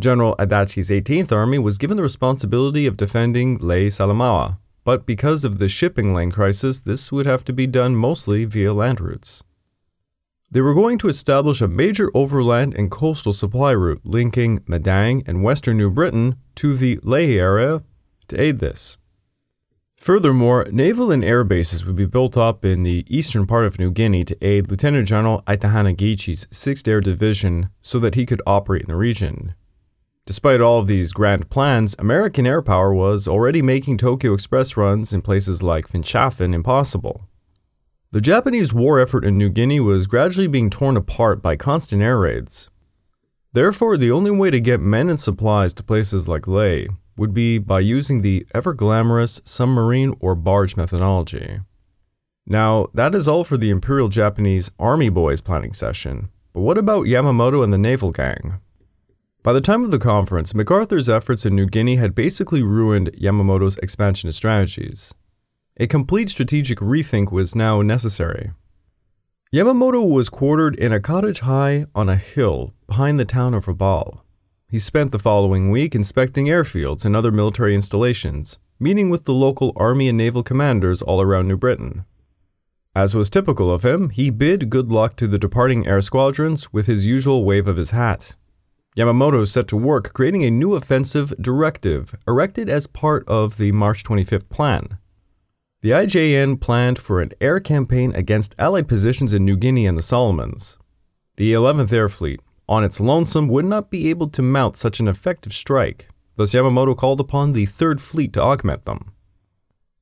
General 0.00 0.36
Adachi's 0.36 0.90
18th 0.90 1.32
Army 1.32 1.58
was 1.58 1.76
given 1.76 1.96
the 1.96 2.02
responsibility 2.02 2.86
of 2.86 2.96
defending 2.96 3.58
Lae 3.58 3.88
Salamaua, 3.88 4.58
but 4.84 5.04
because 5.04 5.44
of 5.44 5.58
the 5.58 5.68
shipping 5.68 6.14
lane 6.14 6.30
crisis, 6.30 6.80
this 6.80 7.12
would 7.12 7.26
have 7.26 7.44
to 7.44 7.52
be 7.52 7.66
done 7.66 7.94
mostly 7.94 8.44
via 8.44 8.72
land 8.72 9.00
routes. 9.00 9.42
They 10.50 10.62
were 10.62 10.72
going 10.72 10.96
to 10.98 11.08
establish 11.08 11.60
a 11.60 11.68
major 11.68 12.10
overland 12.14 12.74
and 12.74 12.90
coastal 12.90 13.34
supply 13.34 13.72
route 13.72 14.00
linking 14.02 14.60
Madang 14.60 15.22
and 15.26 15.42
western 15.42 15.76
New 15.76 15.90
Britain 15.90 16.36
to 16.54 16.74
the 16.74 16.98
Lae 17.02 17.36
area 17.36 17.82
to 18.28 18.40
aid 18.40 18.60
this. 18.60 18.96
Furthermore, 19.98 20.64
naval 20.70 21.10
and 21.10 21.24
air 21.24 21.42
bases 21.42 21.84
would 21.84 21.96
be 21.96 22.06
built 22.06 22.36
up 22.36 22.64
in 22.64 22.84
the 22.84 23.04
eastern 23.08 23.46
part 23.46 23.66
of 23.66 23.80
New 23.80 23.90
Guinea 23.90 24.24
to 24.24 24.46
aid 24.46 24.70
Lieutenant 24.70 25.08
General 25.08 25.42
Itahana 25.42 25.94
Giichi's 25.94 26.46
6th 26.46 26.86
Air 26.86 27.00
Division 27.00 27.70
so 27.82 27.98
that 27.98 28.14
he 28.14 28.24
could 28.24 28.40
operate 28.46 28.82
in 28.82 28.88
the 28.88 28.94
region. 28.94 29.54
Despite 30.24 30.60
all 30.60 30.78
of 30.78 30.86
these 30.86 31.12
grand 31.12 31.50
plans, 31.50 31.96
American 31.98 32.46
air 32.46 32.62
power 32.62 32.94
was 32.94 33.26
already 33.26 33.60
making 33.60 33.98
Tokyo 33.98 34.34
Express 34.34 34.76
runs 34.76 35.12
in 35.12 35.20
places 35.20 35.64
like 35.64 35.88
Finschhafen 35.88 36.54
impossible. 36.54 37.28
The 38.12 38.20
Japanese 38.20 38.72
war 38.72 39.00
effort 39.00 39.24
in 39.24 39.36
New 39.36 39.50
Guinea 39.50 39.80
was 39.80 40.06
gradually 40.06 40.46
being 40.46 40.70
torn 40.70 40.96
apart 40.96 41.42
by 41.42 41.56
constant 41.56 42.02
air 42.02 42.18
raids. 42.18 42.70
Therefore, 43.52 43.96
the 43.96 44.12
only 44.12 44.30
way 44.30 44.50
to 44.52 44.60
get 44.60 44.80
men 44.80 45.08
and 45.08 45.18
supplies 45.18 45.74
to 45.74 45.82
places 45.82 46.28
like 46.28 46.46
Lae 46.46 46.88
would 47.18 47.34
be 47.34 47.58
by 47.58 47.80
using 47.80 48.22
the 48.22 48.46
ever 48.54 48.72
glamorous 48.72 49.40
submarine 49.44 50.14
or 50.20 50.34
barge 50.34 50.76
methodology. 50.76 51.60
Now, 52.46 52.86
that 52.94 53.14
is 53.14 53.28
all 53.28 53.44
for 53.44 53.56
the 53.56 53.70
Imperial 53.70 54.08
Japanese 54.08 54.70
Army 54.78 55.10
Boys 55.10 55.40
planning 55.40 55.74
session, 55.74 56.30
but 56.54 56.62
what 56.62 56.78
about 56.78 57.06
Yamamoto 57.06 57.62
and 57.62 57.72
the 57.72 57.78
naval 57.78 58.10
gang? 58.10 58.60
By 59.42 59.52
the 59.52 59.60
time 59.60 59.84
of 59.84 59.90
the 59.90 59.98
conference, 59.98 60.54
MacArthur's 60.54 61.08
efforts 61.08 61.46
in 61.46 61.54
New 61.54 61.66
Guinea 61.66 61.96
had 61.96 62.14
basically 62.14 62.62
ruined 62.62 63.12
Yamamoto's 63.12 63.76
expansionist 63.78 64.38
strategies. 64.38 65.14
A 65.78 65.86
complete 65.86 66.28
strategic 66.28 66.78
rethink 66.78 67.30
was 67.30 67.54
now 67.54 67.82
necessary. 67.82 68.50
Yamamoto 69.52 70.06
was 70.06 70.28
quartered 70.28 70.74
in 70.74 70.92
a 70.92 71.00
cottage 71.00 71.40
high 71.40 71.86
on 71.94 72.08
a 72.08 72.16
hill 72.16 72.74
behind 72.86 73.18
the 73.18 73.24
town 73.24 73.54
of 73.54 73.66
Rabaul. 73.66 74.20
He 74.70 74.78
spent 74.78 75.12
the 75.12 75.18
following 75.18 75.70
week 75.70 75.94
inspecting 75.94 76.46
airfields 76.46 77.06
and 77.06 77.16
other 77.16 77.32
military 77.32 77.74
installations, 77.74 78.58
meeting 78.78 79.08
with 79.08 79.24
the 79.24 79.32
local 79.32 79.72
army 79.76 80.10
and 80.10 80.18
naval 80.18 80.42
commanders 80.42 81.00
all 81.00 81.22
around 81.22 81.48
New 81.48 81.56
Britain. 81.56 82.04
As 82.94 83.14
was 83.14 83.30
typical 83.30 83.70
of 83.70 83.82
him, 83.82 84.10
he 84.10 84.28
bid 84.28 84.68
good 84.68 84.92
luck 84.92 85.16
to 85.16 85.26
the 85.26 85.38
departing 85.38 85.86
air 85.86 86.02
squadrons 86.02 86.70
with 86.70 86.86
his 86.86 87.06
usual 87.06 87.46
wave 87.46 87.66
of 87.66 87.78
his 87.78 87.92
hat. 87.92 88.36
Yamamoto 88.94 89.48
set 89.48 89.68
to 89.68 89.76
work 89.76 90.12
creating 90.12 90.44
a 90.44 90.50
new 90.50 90.74
offensive 90.74 91.32
directive 91.40 92.14
erected 92.26 92.68
as 92.68 92.86
part 92.86 93.26
of 93.26 93.56
the 93.56 93.72
March 93.72 94.04
25th 94.04 94.50
plan. 94.50 94.98
The 95.80 95.92
IJN 95.92 96.60
planned 96.60 96.98
for 96.98 97.22
an 97.22 97.32
air 97.40 97.58
campaign 97.58 98.14
against 98.14 98.54
Allied 98.58 98.86
positions 98.86 99.32
in 99.32 99.46
New 99.46 99.56
Guinea 99.56 99.86
and 99.86 99.96
the 99.96 100.02
Solomons. 100.02 100.76
The 101.36 101.54
11th 101.54 101.90
Air 101.90 102.10
Fleet, 102.10 102.40
on 102.68 102.84
its 102.84 103.00
lonesome, 103.00 103.48
would 103.48 103.64
not 103.64 103.90
be 103.90 104.10
able 104.10 104.28
to 104.28 104.42
mount 104.42 104.76
such 104.76 105.00
an 105.00 105.08
effective 105.08 105.52
strike, 105.52 106.08
thus, 106.36 106.54
Yamamoto 106.54 106.96
called 106.96 107.20
upon 107.20 107.52
the 107.52 107.66
3rd 107.66 108.00
Fleet 108.00 108.32
to 108.34 108.42
augment 108.42 108.84
them. 108.84 109.12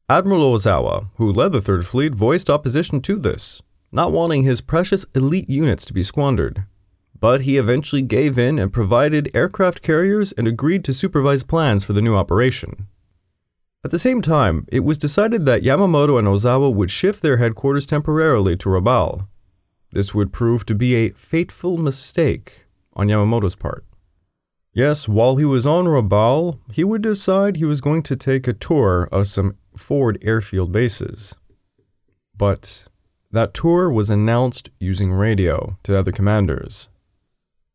Admiral 0.08 0.54
Ozawa, 0.54 1.08
who 1.16 1.32
led 1.32 1.52
the 1.52 1.61
3rd 1.61 1.85
Fleet, 1.85 2.14
voiced 2.14 2.49
opposition 2.49 3.00
to 3.00 3.16
this, 3.16 3.62
not 3.90 4.12
wanting 4.12 4.44
his 4.44 4.61
precious 4.61 5.04
elite 5.14 5.49
units 5.49 5.85
to 5.85 5.92
be 5.92 6.02
squandered. 6.02 6.64
But 7.18 7.42
he 7.42 7.56
eventually 7.56 8.02
gave 8.02 8.38
in 8.38 8.58
and 8.58 8.73
provided 8.73 9.30
aircraft 9.35 9.82
carriers 9.82 10.32
and 10.32 10.46
agreed 10.46 10.85
to 10.85 10.92
supervise 10.92 11.42
plans 11.42 11.82
for 11.82 11.92
the 11.92 12.02
new 12.02 12.14
operation. 12.14 12.87
At 13.85 13.90
the 13.90 13.99
same 13.99 14.20
time, 14.20 14.66
it 14.68 14.85
was 14.85 14.99
decided 14.99 15.46
that 15.46 15.62
Yamamoto 15.62 16.18
and 16.18 16.28
Ozawa 16.28 16.75
would 16.75 16.90
shift 16.90 17.23
their 17.23 17.37
headquarters 17.37 17.87
temporarily 17.87 18.56
to 18.56 18.68
Rabaul. 18.68 19.28
This 19.93 20.14
would 20.14 20.33
prove 20.33 20.66
to 20.66 20.75
be 20.75 20.95
a 20.95 21.11
fateful 21.11 21.78
mistake 21.78 22.66
on 22.95 23.09
Yamamoto's 23.09 23.55
part. 23.55 23.85
Yes, 24.73 25.09
while 25.09 25.37
he 25.37 25.45
was 25.45 25.66
on 25.66 25.87
Rabaul, 25.87 26.59
he 26.71 26.85
would 26.85 27.02
decide 27.02 27.57
he 27.57 27.64
was 27.64 27.81
going 27.81 28.02
to 28.02 28.16
take 28.16 28.47
a 28.47 28.52
tour 28.52 29.09
of 29.11 29.26
some 29.26 29.57
forward 29.76 30.19
airfield 30.21 30.71
bases. 30.71 31.37
But 32.37 32.87
that 33.31 33.55
tour 33.55 33.90
was 33.90 34.11
announced 34.11 34.71
using 34.78 35.12
radio 35.12 35.78
to 35.85 35.99
other 35.99 36.12
commanders. 36.12 36.90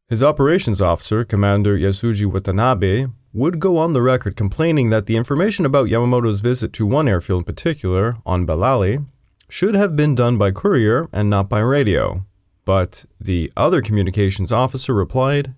His 0.07 0.21
operations 0.21 0.81
officer, 0.81 1.23
Commander 1.23 1.77
Yasuji 1.77 2.25
Watanabe, 2.25 3.07
would 3.33 3.59
go 3.59 3.77
on 3.77 3.93
the 3.93 4.01
record 4.01 4.35
complaining 4.35 4.89
that 4.89 5.05
the 5.05 5.15
information 5.15 5.65
about 5.65 5.87
Yamamoto's 5.87 6.41
visit 6.41 6.73
to 6.73 6.85
one 6.85 7.07
airfield 7.07 7.41
in 7.41 7.45
particular, 7.45 8.17
on 8.25 8.45
Balali, 8.45 9.05
should 9.51 9.75
have 9.75 9.97
been 9.97 10.15
done 10.15 10.37
by 10.37 10.49
courier 10.49 11.09
and 11.11 11.29
not 11.29 11.49
by 11.49 11.59
radio. 11.59 12.25
But 12.63 13.03
the 13.19 13.51
other 13.57 13.81
communications 13.81 14.49
officer 14.49 14.93
replied, 14.93 15.53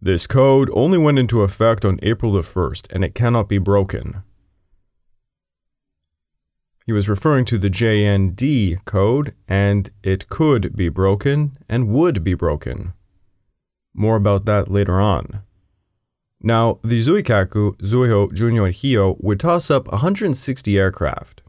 This 0.00 0.26
code 0.26 0.68
only 0.72 0.98
went 0.98 1.20
into 1.20 1.42
effect 1.42 1.84
on 1.84 2.00
April 2.02 2.32
the 2.32 2.40
1st, 2.40 2.88
and 2.90 3.04
it 3.04 3.14
cannot 3.14 3.48
be 3.48 3.58
broken. 3.58 4.24
He 6.84 6.92
was 6.92 7.08
referring 7.08 7.44
to 7.44 7.58
the 7.58 7.70
JND 7.70 8.84
code, 8.84 9.32
and 9.46 9.88
it 10.02 10.28
could 10.28 10.74
be 10.74 10.88
broken 10.88 11.58
and 11.68 11.88
would 11.88 12.24
be 12.24 12.34
broken. 12.34 12.92
More 13.94 14.16
about 14.16 14.46
that 14.46 14.68
later 14.68 15.00
on. 15.00 15.42
Now, 16.42 16.80
the 16.82 16.98
Zuikaku, 16.98 17.76
Zuiho, 17.76 18.32
Junyo, 18.32 18.64
and 18.64 18.74
Hiyo 18.74 19.16
would 19.20 19.38
toss 19.38 19.70
up 19.70 19.86
160 19.92 20.76
aircraft, 20.76 21.39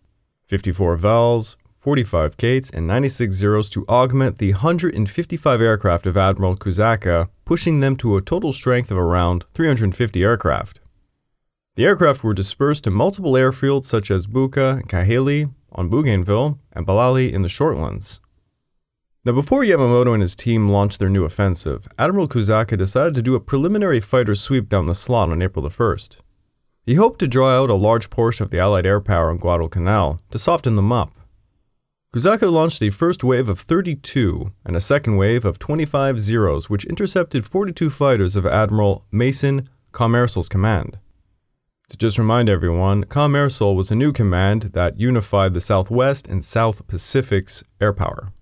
54 0.52 0.98
Vals, 0.98 1.56
45 1.78 2.36
Kates, 2.36 2.70
and 2.72 2.86
96 2.86 3.34
Zeros 3.34 3.70
to 3.70 3.88
augment 3.88 4.38
the 4.38 4.52
155 4.52 5.62
aircraft 5.62 6.06
of 6.06 6.18
Admiral 6.18 6.58
Kusaka, 6.58 7.30
pushing 7.46 7.80
them 7.80 7.96
to 7.96 8.18
a 8.18 8.22
total 8.22 8.52
strength 8.52 8.92
of 8.92 8.98
around 8.98 9.46
350 9.54 10.22
aircraft. 10.22 10.82
The 11.76 11.86
aircraft 11.86 12.22
were 12.22 12.34
dispersed 12.34 12.84
to 12.84 12.92
multiple 12.92 13.32
airfields 13.32 13.86
such 13.86 14.12
as 14.12 14.28
Buka 14.28 14.86
Kahili 14.88 15.54
on 15.72 15.90
Bougainville 15.90 16.60
and 16.74 16.86
Balali 16.86 17.32
in 17.32 17.44
the 17.44 17.48
Shortlands. 17.48 18.20
Now, 19.24 19.32
before 19.32 19.64
Yamamoto 19.64 20.14
and 20.14 20.22
his 20.22 20.36
team 20.36 20.68
launched 20.68 21.00
their 21.00 21.08
new 21.08 21.24
offensive, 21.24 21.88
Admiral 21.98 22.28
Kusaka 22.28 22.78
decided 22.78 23.14
to 23.14 23.22
do 23.22 23.36
a 23.36 23.40
preliminary 23.40 24.02
fighter 24.02 24.36
sweep 24.36 24.68
down 24.68 24.88
the 24.88 24.96
slot 24.96 25.30
on 25.30 25.42
April 25.42 25.64
the 25.64 25.70
1st. 25.70 26.18
He 26.84 26.96
hoped 26.96 27.20
to 27.20 27.28
draw 27.28 27.62
out 27.62 27.70
a 27.70 27.76
large 27.76 28.10
portion 28.10 28.44
of 28.44 28.50
the 28.50 28.60
Allied 28.60 28.86
air 28.86 29.00
power 29.00 29.30
on 29.30 29.38
Guadalcanal 29.38 30.20
to 30.32 30.40
soften 30.40 30.76
them 30.76 30.92
up. 30.92 31.16
Kusaka 32.14 32.52
launched 32.52 32.82
a 32.82 32.90
first 32.90 33.24
wave 33.24 33.48
of 33.48 33.60
32 33.60 34.52
and 34.66 34.76
a 34.76 34.82
second 34.82 35.16
wave 35.16 35.46
of 35.46 35.60
25 35.60 36.20
Zeros, 36.20 36.70
which 36.70 36.86
intercepted 36.86 37.46
42 37.46 37.90
fighters 37.90 38.36
of 38.36 38.46
Admiral 38.46 39.06
Mason 39.12 39.70
ComAirSols's 39.94 40.50
command. 40.50 40.98
To 41.90 41.98
just 41.98 42.18
remind 42.18 42.50
everyone, 42.50 43.06
ComAirSols 43.06 43.76
was 43.76 43.92
a 43.92 43.96
new 43.96 44.12
command 44.12 44.72
that 44.74 45.00
unified 45.00 45.54
the 45.54 45.62
Southwest 45.62 46.28
and 46.28 46.44
South 46.44 46.86
Pacific's 46.88 47.64
air 47.80 47.94
power. 47.94 48.34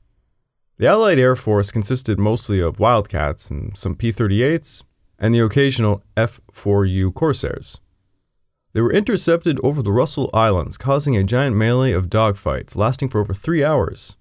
The 0.77 0.87
Allied 0.87 1.19
Air 1.19 1.35
Force 1.35 1.71
consisted 1.71 2.17
mostly 2.17 2.59
of 2.59 2.79
Wildcats 2.79 3.51
and 3.51 3.77
some 3.77 3.95
P 3.95 4.13
38s, 4.13 4.83
and 5.19 5.35
the 5.35 5.39
occasional 5.39 6.01
F 6.15 6.39
4U 6.53 7.13
Corsairs. 7.13 7.79
They 8.73 8.81
were 8.81 8.93
intercepted 8.93 9.59
over 9.63 9.81
the 9.81 9.91
Russell 9.91 10.29
Islands, 10.33 10.77
causing 10.77 11.17
a 11.17 11.23
giant 11.23 11.55
melee 11.55 11.91
of 11.91 12.09
dogfights 12.09 12.75
lasting 12.75 13.09
for 13.09 13.19
over 13.19 13.33
three 13.33 13.63
hours. 13.63 14.15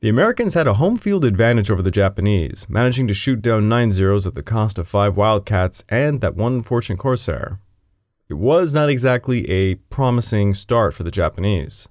The 0.00 0.08
Americans 0.08 0.54
had 0.54 0.66
a 0.66 0.74
home 0.74 0.96
field 0.96 1.24
advantage 1.24 1.70
over 1.70 1.82
the 1.82 1.90
Japanese, 1.90 2.66
managing 2.68 3.06
to 3.08 3.14
shoot 3.14 3.42
down 3.42 3.68
nine 3.68 3.92
Zeros 3.92 4.26
at 4.26 4.34
the 4.34 4.42
cost 4.42 4.78
of 4.78 4.88
five 4.88 5.16
Wildcats 5.16 5.84
and 5.88 6.20
that 6.20 6.36
one 6.36 6.54
unfortunate 6.54 6.98
Corsair. 6.98 7.60
It 8.28 8.34
was 8.34 8.72
not 8.72 8.88
exactly 8.88 9.48
a 9.50 9.74
promising 9.74 10.54
start 10.54 10.94
for 10.94 11.02
the 11.02 11.10
Japanese. 11.10 11.88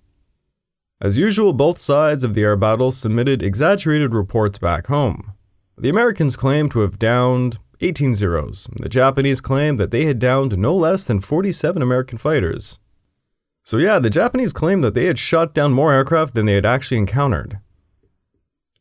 As 1.00 1.17
usual, 1.17 1.53
both 1.53 1.77
sides 1.77 2.24
of 2.24 2.33
the 2.33 2.41
air 2.41 2.55
battle 2.55 2.91
submitted 2.91 3.43
exaggerated 3.43 4.13
reports 4.13 4.57
back 4.57 4.88
home. 4.88 5.33
The 5.77 5.89
Americans 5.89 6.36
claimed 6.36 6.71
to 6.71 6.79
have 6.79 7.00
downed 7.00 7.57
18 7.81 8.15
Zeros. 8.15 8.67
The 8.75 8.89
Japanese 8.89 9.41
claimed 9.41 9.79
that 9.79 9.91
they 9.91 10.05
had 10.05 10.19
downed 10.19 10.57
no 10.57 10.75
less 10.75 11.05
than 11.05 11.19
47 11.19 11.81
American 11.81 12.17
fighters. 12.17 12.79
So, 13.63 13.77
yeah, 13.77 14.00
the 14.00 14.09
Japanese 14.09 14.51
claimed 14.51 14.83
that 14.83 14.95
they 14.95 15.05
had 15.05 15.19
shot 15.19 15.53
down 15.53 15.74
more 15.74 15.93
aircraft 15.93 16.33
than 16.33 16.45
they 16.45 16.55
had 16.55 16.65
actually 16.65 16.98
encountered. 16.98 17.59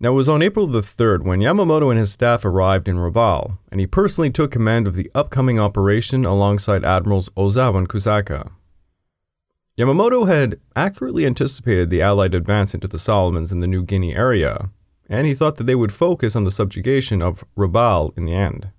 Now, 0.00 0.10
it 0.10 0.14
was 0.14 0.28
on 0.28 0.42
April 0.42 0.66
the 0.66 0.80
3rd 0.80 1.24
when 1.24 1.40
Yamamoto 1.40 1.90
and 1.90 1.98
his 1.98 2.12
staff 2.12 2.44
arrived 2.44 2.88
in 2.88 2.96
Rabaul, 2.96 3.58
and 3.70 3.80
he 3.80 3.86
personally 3.86 4.30
took 4.30 4.52
command 4.52 4.86
of 4.86 4.94
the 4.94 5.10
upcoming 5.14 5.58
operation 5.58 6.24
alongside 6.24 6.84
Admirals 6.84 7.28
Ozawa 7.30 7.78
and 7.78 7.88
Kusaka. 7.88 8.50
Yamamoto 9.76 10.26
had 10.26 10.58
accurately 10.74 11.26
anticipated 11.26 11.90
the 11.90 12.02
Allied 12.02 12.34
advance 12.34 12.74
into 12.74 12.88
the 12.88 12.98
Solomons 12.98 13.52
and 13.52 13.62
the 13.62 13.66
New 13.66 13.82
Guinea 13.82 14.14
area, 14.14 14.70
and 15.08 15.26
he 15.26 15.34
thought 15.34 15.56
that 15.56 15.64
they 15.64 15.74
would 15.74 15.92
focus 15.92 16.34
on 16.34 16.44
the 16.44 16.50
subjugation 16.50 17.20
of 17.20 17.44
Rabaul 17.56 18.16
in 18.16 18.24
the 18.24 18.34
end. 18.34 18.70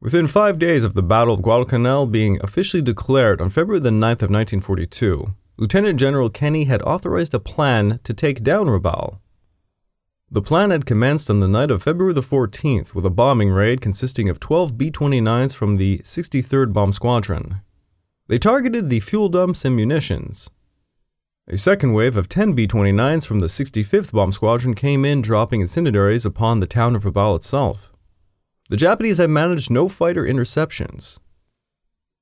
Within 0.00 0.26
five 0.26 0.58
days 0.58 0.84
of 0.84 0.94
the 0.94 1.02
Battle 1.02 1.34
of 1.34 1.42
Guadalcanal 1.42 2.06
being 2.06 2.38
officially 2.42 2.82
declared 2.82 3.40
on 3.40 3.50
February 3.50 3.80
the 3.80 3.90
9th 3.90 4.22
of 4.22 4.30
1942, 4.30 5.34
Lieutenant 5.56 5.98
General 5.98 6.30
Kenney 6.30 6.64
had 6.64 6.82
authorized 6.82 7.34
a 7.34 7.40
plan 7.40 7.98
to 8.04 8.14
take 8.14 8.42
down 8.44 8.66
Rabaul 8.66 9.18
the 10.30 10.42
plan 10.42 10.70
had 10.70 10.84
commenced 10.84 11.30
on 11.30 11.40
the 11.40 11.48
night 11.48 11.70
of 11.70 11.82
February 11.82 12.12
the 12.12 12.20
14th 12.20 12.94
with 12.94 13.06
a 13.06 13.10
bombing 13.10 13.50
raid 13.50 13.80
consisting 13.80 14.28
of 14.28 14.38
12 14.38 14.76
B 14.76 14.90
29s 14.90 15.56
from 15.56 15.76
the 15.76 16.00
63rd 16.00 16.74
Bomb 16.74 16.92
Squadron. 16.92 17.62
They 18.26 18.38
targeted 18.38 18.90
the 18.90 19.00
fuel 19.00 19.30
dumps 19.30 19.64
and 19.64 19.74
munitions. 19.74 20.50
A 21.46 21.56
second 21.56 21.94
wave 21.94 22.14
of 22.14 22.28
10 22.28 22.52
B 22.52 22.68
29s 22.68 23.26
from 23.26 23.40
the 23.40 23.46
65th 23.46 24.12
Bomb 24.12 24.32
Squadron 24.32 24.74
came 24.74 25.06
in, 25.06 25.22
dropping 25.22 25.62
incendiaries 25.62 26.26
upon 26.26 26.60
the 26.60 26.66
town 26.66 26.94
of 26.94 27.04
Rabaul 27.04 27.36
itself. 27.36 27.90
The 28.68 28.76
Japanese 28.76 29.18
had 29.18 29.30
managed 29.30 29.70
no 29.70 29.88
fighter 29.88 30.24
interceptions. 30.24 31.18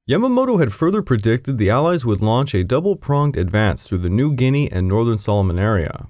Yamamoto 0.08 0.60
had 0.60 0.72
further 0.72 1.02
predicted 1.02 1.56
the 1.56 1.70
Allies 1.70 2.04
would 2.04 2.20
launch 2.20 2.54
a 2.54 2.62
double 2.62 2.94
pronged 2.94 3.36
advance 3.36 3.84
through 3.84 3.98
the 3.98 4.08
New 4.08 4.32
Guinea 4.32 4.70
and 4.70 4.86
Northern 4.86 5.18
Solomon 5.18 5.58
area. 5.58 6.06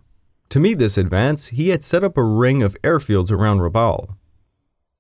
To 0.51 0.61
meet 0.61 0.79
this 0.79 0.99
advance, 0.99 1.49
he 1.49 1.71
had 1.71 1.83
set 1.83 2.05
up 2.05 2.19
a 2.19 2.23
ring 2.23 2.63
of 2.63 2.77
airfields 2.83 3.33
around 3.33 3.61
Rabaul. 3.61 4.17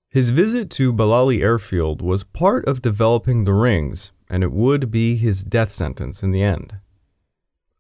His 0.09 0.31
visit 0.31 0.71
to 0.71 0.95
Balali 0.95 1.43
Airfield 1.43 2.01
was 2.01 2.25
part 2.25 2.65
of 2.65 2.81
developing 2.81 3.45
the 3.45 3.53
rings, 3.53 4.13
and 4.31 4.43
it 4.43 4.53
would 4.53 4.91
be 4.91 5.17
his 5.17 5.45
death 5.45 5.71
sentence 5.71 6.23
in 6.23 6.31
the 6.31 6.43
end. 6.43 6.79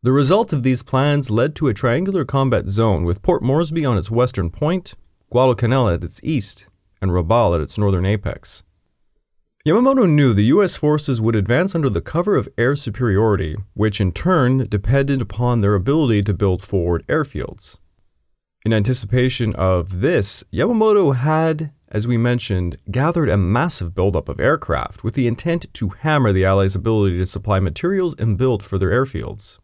The 0.03 0.13
result 0.13 0.53
of 0.53 0.63
these 0.63 0.83
plans 0.83 1.31
led 1.31 1.57
to 1.57 1.69
a 1.69 1.75
triangular 1.75 2.27
combat 2.27 2.69
zone 2.69 3.05
with 3.05 3.23
Port 3.23 3.43
Moresby 3.43 3.87
on 3.87 3.97
its 3.97 4.11
western 4.11 4.51
point, 4.51 4.95
Guadalcanal 5.31 5.89
at 5.89 6.05
its 6.05 6.21
east, 6.23 6.69
and 7.07 7.15
Rabaul 7.15 7.55
at 7.55 7.61
its 7.61 7.79
northern 7.79 8.05
apex. 8.05 8.63
Yamamoto 9.67 10.09
knew 10.09 10.33
the 10.33 10.45
US 10.45 10.77
forces 10.77 11.21
would 11.21 11.35
advance 11.35 11.75
under 11.75 11.91
the 11.91 12.01
cover 12.01 12.37
of 12.37 12.49
air 12.57 12.77
superiority, 12.77 13.57
which 13.75 14.01
in 14.01 14.13
turn 14.13 14.67
depended 14.69 15.21
upon 15.21 15.61
their 15.61 15.75
ability 15.75 16.23
to 16.23 16.33
build 16.33 16.63
forward 16.63 17.05
airfields. 17.09 17.79
In 18.65 18.73
anticipation 18.73 19.55
of 19.55 20.01
this, 20.01 20.45
Yamamoto 20.53 21.17
had, 21.17 21.73
as 21.89 22.07
we 22.07 22.17
mentioned, 22.17 22.77
gathered 22.91 23.29
a 23.29 23.37
massive 23.37 23.95
buildup 23.95 24.29
of 24.29 24.39
aircraft 24.39 25.03
with 25.03 25.15
the 25.15 25.27
intent 25.27 25.67
to 25.75 25.89
hammer 25.89 26.33
the 26.33 26.45
Allies' 26.45 26.77
ability 26.77 27.19
to 27.19 27.27
supply 27.27 27.59
materials 27.59 28.15
and 28.19 28.39
build 28.39 28.65
for 28.65 28.79
their 28.79 28.91
airfields. 28.91 29.59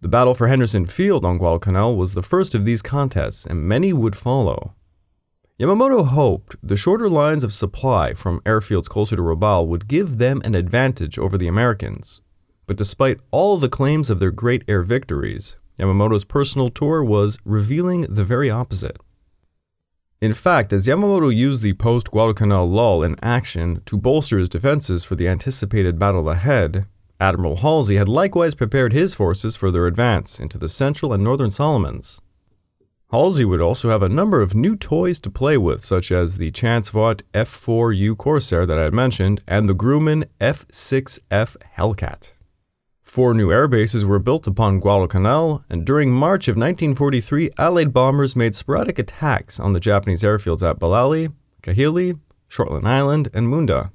The 0.00 0.08
battle 0.08 0.34
for 0.34 0.46
Henderson 0.46 0.86
Field 0.86 1.24
on 1.24 1.38
Guadalcanal 1.38 1.96
was 1.96 2.14
the 2.14 2.22
first 2.22 2.54
of 2.54 2.64
these 2.64 2.82
contests, 2.82 3.46
and 3.46 3.62
many 3.62 3.92
would 3.92 4.16
follow. 4.16 4.74
Yamamoto 5.58 6.06
hoped 6.06 6.54
the 6.62 6.76
shorter 6.76 7.08
lines 7.08 7.42
of 7.42 7.52
supply 7.52 8.14
from 8.14 8.40
airfields 8.42 8.88
closer 8.88 9.16
to 9.16 9.22
Rabaul 9.22 9.66
would 9.66 9.88
give 9.88 10.18
them 10.18 10.40
an 10.44 10.54
advantage 10.54 11.18
over 11.18 11.36
the 11.36 11.48
Americans. 11.48 12.20
But 12.66 12.76
despite 12.76 13.18
all 13.32 13.56
the 13.56 13.68
claims 13.68 14.08
of 14.08 14.20
their 14.20 14.30
great 14.30 14.62
air 14.68 14.82
victories, 14.84 15.56
Yamamoto's 15.76 16.22
personal 16.22 16.70
tour 16.70 17.02
was 17.02 17.40
revealing 17.44 18.02
the 18.02 18.24
very 18.24 18.48
opposite. 18.48 18.98
In 20.20 20.32
fact, 20.32 20.72
as 20.72 20.86
Yamamoto 20.86 21.34
used 21.34 21.62
the 21.62 21.72
post 21.72 22.12
Guadalcanal 22.12 22.68
lull 22.68 23.02
in 23.02 23.16
action 23.20 23.82
to 23.86 23.96
bolster 23.96 24.38
his 24.38 24.48
defenses 24.48 25.02
for 25.02 25.16
the 25.16 25.26
anticipated 25.26 25.98
battle 25.98 26.28
ahead, 26.30 26.86
Admiral 27.20 27.56
Halsey 27.56 27.96
had 27.96 28.08
likewise 28.08 28.54
prepared 28.54 28.92
his 28.92 29.16
forces 29.16 29.56
for 29.56 29.72
their 29.72 29.88
advance 29.88 30.38
into 30.38 30.56
the 30.56 30.68
central 30.68 31.12
and 31.12 31.24
northern 31.24 31.50
Solomons. 31.50 32.20
Halsey 33.10 33.46
would 33.46 33.62
also 33.62 33.88
have 33.88 34.02
a 34.02 34.08
number 34.10 34.42
of 34.42 34.54
new 34.54 34.76
toys 34.76 35.18
to 35.20 35.30
play 35.30 35.56
with, 35.56 35.82
such 35.82 36.12
as 36.12 36.36
the 36.36 36.50
Chance 36.50 36.90
Vought 36.90 37.22
F4U 37.32 38.18
Corsair 38.18 38.66
that 38.66 38.78
I 38.78 38.82
had 38.82 38.92
mentioned, 38.92 39.42
and 39.48 39.66
the 39.66 39.74
Grumman 39.74 40.26
F6F 40.42 41.56
Hellcat. 41.78 42.32
Four 43.02 43.32
new 43.32 43.50
air 43.50 43.66
bases 43.66 44.04
were 44.04 44.18
built 44.18 44.46
upon 44.46 44.80
Guadalcanal, 44.80 45.64
and 45.70 45.86
during 45.86 46.12
March 46.12 46.48
of 46.48 46.58
1943, 46.58 47.48
Allied 47.56 47.94
bombers 47.94 48.36
made 48.36 48.54
sporadic 48.54 48.98
attacks 48.98 49.58
on 49.58 49.72
the 49.72 49.80
Japanese 49.80 50.22
airfields 50.22 50.62
at 50.62 50.78
Balali, 50.78 51.32
Kahili, 51.62 52.20
Shortland 52.50 52.86
Island, 52.86 53.30
and 53.32 53.48
Munda. 53.48 53.90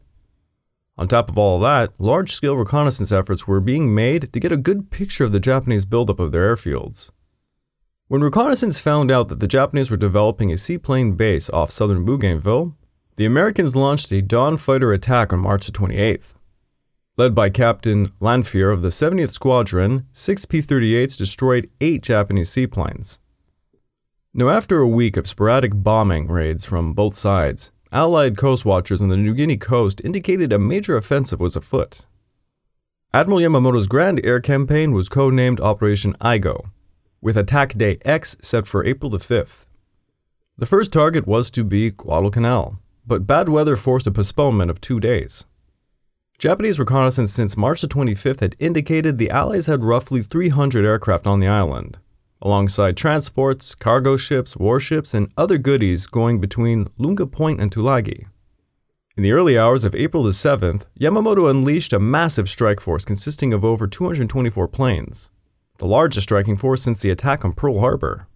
On 0.98 1.08
top 1.08 1.29
of 1.29 1.38
all 1.38 1.58
of 1.58 1.62
that, 1.62 1.93
large 2.00 2.34
scale 2.34 2.58
reconnaissance 2.58 3.12
efforts 3.12 3.46
were 3.46 3.60
being 3.60 3.93
made 3.93 4.34
to 4.34 4.39
get 4.39 4.51
a 4.51 4.58
good 4.58 4.89
picture 4.89 5.24
of 5.24 5.32
the 5.32 5.39
Japanese 5.39 5.86
buildup 5.86 6.20
of 6.20 6.32
their 6.32 6.55
airfields. 6.55 7.12
When 8.13 8.24
reconnaissance 8.24 8.79
found 8.79 9.10
out 9.10 9.29
that 9.29 9.39
the 9.39 9.48
Japanese 9.48 9.89
were 9.89 9.98
developing 9.98 10.51
a 10.51 10.55
seaplane 10.55 11.13
base 11.13 11.50
off 11.50 11.72
southern 11.72 12.05
Bougainville, 12.05 12.75
the 13.15 13.25
Americans 13.25 13.75
launched 13.75 14.12
a 14.12 14.22
dawn 14.22 14.58
fighter 14.58 14.93
attack 14.93 15.34
on 15.34 15.39
March 15.39 15.65
28th. 15.72 16.36
Led 17.17 17.33
by 17.33 17.50
Captain 17.50 18.11
Lanphier 18.20 18.70
of 18.70 18.83
the 18.83 18.90
70th 18.90 19.31
Squadron, 19.31 20.05
six 20.14 20.46
P 20.46 20.61
38s 20.61 21.18
destroyed 21.18 21.68
eight 21.81 22.03
Japanese 22.03 22.51
seaplanes. 22.51 23.18
Now, 24.31 24.50
after 24.50 24.77
a 24.77 24.88
week 24.88 25.18
of 25.18 25.27
sporadic 25.27 25.72
bombing 25.74 26.27
raids 26.27 26.66
from 26.66 26.94
both 26.94 27.16
sides, 27.16 27.72
Allied 27.92 28.38
coast 28.38 28.64
watchers 28.64 29.01
on 29.01 29.09
the 29.09 29.18
New 29.18 29.33
Guinea 29.33 29.57
coast 29.57 30.01
indicated 30.03 30.53
a 30.53 30.59
major 30.59 30.96
offensive 30.98 31.40
was 31.40 31.55
afoot. 31.55 32.05
Admiral 33.11 33.40
Yamamoto's 33.40 33.88
grand 33.88 34.24
air 34.24 34.40
campaign 34.40 34.92
was 34.92 35.09
codenamed 35.09 35.59
Operation 35.59 36.16
I-GO, 36.22 36.66
with 37.24 37.38
attack 37.38 37.77
day 37.77 37.98
X 38.03 38.36
set 38.42 38.68
for 38.68 38.86
April 38.86 39.09
the 39.09 39.18
5th. 39.18 39.66
The 40.57 40.66
first 40.66 40.92
target 40.92 41.25
was 41.25 41.50
to 41.51 41.64
be 41.64 41.90
Guadalcanal, 41.90 42.79
but 43.07 43.25
bad 43.25 43.50
weather 43.50 43.77
forced 43.77 44.05
a 44.05 44.12
postponement 44.12 44.70
of 44.70 44.81
two 44.81 45.00
days. 45.00 45.46
Japanese 46.38 46.79
reconnaissance 46.79 47.31
since 47.31 47.55
March 47.55 47.81
the 47.81 47.88
25th 47.88 48.42
had 48.42 48.55
indicated 48.59 49.18
the 49.18 49.29
Allies 49.29 49.68
had 49.68 49.83
roughly 49.83 50.22
300 50.22 50.86
aircraft 50.86 51.25
on 51.25 51.40
the 51.40 51.48
island, 51.48 51.98
alongside 52.42 52.98
transports, 52.98 53.74
cargo 53.74 54.18
ships, 54.18 54.57
warships, 54.57 55.14
and 55.14 55.31
other 55.38 55.57
goodies 55.57 56.07
going 56.07 56.42
between 56.42 56.90
Lunga 56.98 57.25
Point 57.25 57.62
and 57.62 57.72
Tulagi. 57.72 58.25
In 59.16 59.24
the 59.24 59.31
early 59.31 59.57
hours 59.57 59.86
of 59.86 59.96
April 59.96 60.24
the 60.24 60.31
7th, 60.31 60.83
Yamamoto 61.00 61.50
unleashed 61.50 61.94
a 61.94 62.00
massive 62.00 62.50
strike 62.50 62.81
force 62.81 63.05
consisting 63.05 63.53
of 63.53 63.64
over 63.64 63.88
224 63.88 64.68
planes, 64.68 65.29
the 65.77 65.86
largest 65.86 66.25
striking 66.25 66.55
force 66.55 66.83
since 66.83 67.01
the 67.01 67.09
attack 67.09 67.44
on 67.44 67.53
Pearl 67.53 67.79
Harbor. 67.79 68.27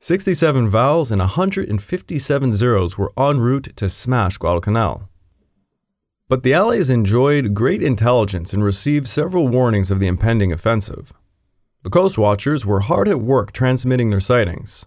67 0.00 0.68
Vals 0.68 1.10
and 1.10 1.20
157 1.20 2.54
Zeros 2.54 2.98
were 2.98 3.12
en 3.16 3.40
route 3.40 3.74
to 3.76 3.88
smash 3.88 4.36
Guadalcanal. 4.36 5.08
But 6.28 6.42
the 6.42 6.54
Allies 6.54 6.90
enjoyed 6.90 7.54
great 7.54 7.82
intelligence 7.82 8.52
and 8.52 8.62
received 8.62 9.08
several 9.08 9.48
warnings 9.48 9.90
of 9.90 10.00
the 10.00 10.06
impending 10.06 10.52
offensive. 10.52 11.12
The 11.82 11.90
Coast 11.90 12.18
Watchers 12.18 12.64
were 12.64 12.80
hard 12.80 13.08
at 13.08 13.20
work 13.20 13.52
transmitting 13.52 14.10
their 14.10 14.20
sightings. 14.20 14.86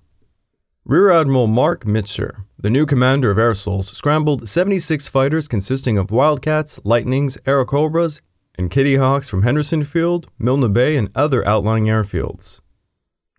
Rear 0.83 1.11
Admiral 1.11 1.47
Marc 1.47 1.85
Mitscher, 1.85 2.45
the 2.57 2.69
new 2.69 2.85
commander 2.85 3.29
of 3.29 3.37
Air 3.37 3.51
Airsols, 3.51 3.93
scrambled 3.93 4.47
76 4.47 5.07
fighters 5.07 5.47
consisting 5.47 5.97
of 5.97 6.11
Wildcats, 6.11 6.79
Lightnings, 6.83 7.37
Airacobras, 7.45 8.21
and 8.57 8.71
Kitty 8.71 8.95
Hawks 8.95 9.29
from 9.29 9.43
Henderson 9.43 9.83
Field, 9.83 10.27
Milne 10.39 10.73
Bay, 10.73 10.95
and 10.95 11.09
other 11.15 11.47
outlying 11.47 11.85
airfields. 11.85 12.61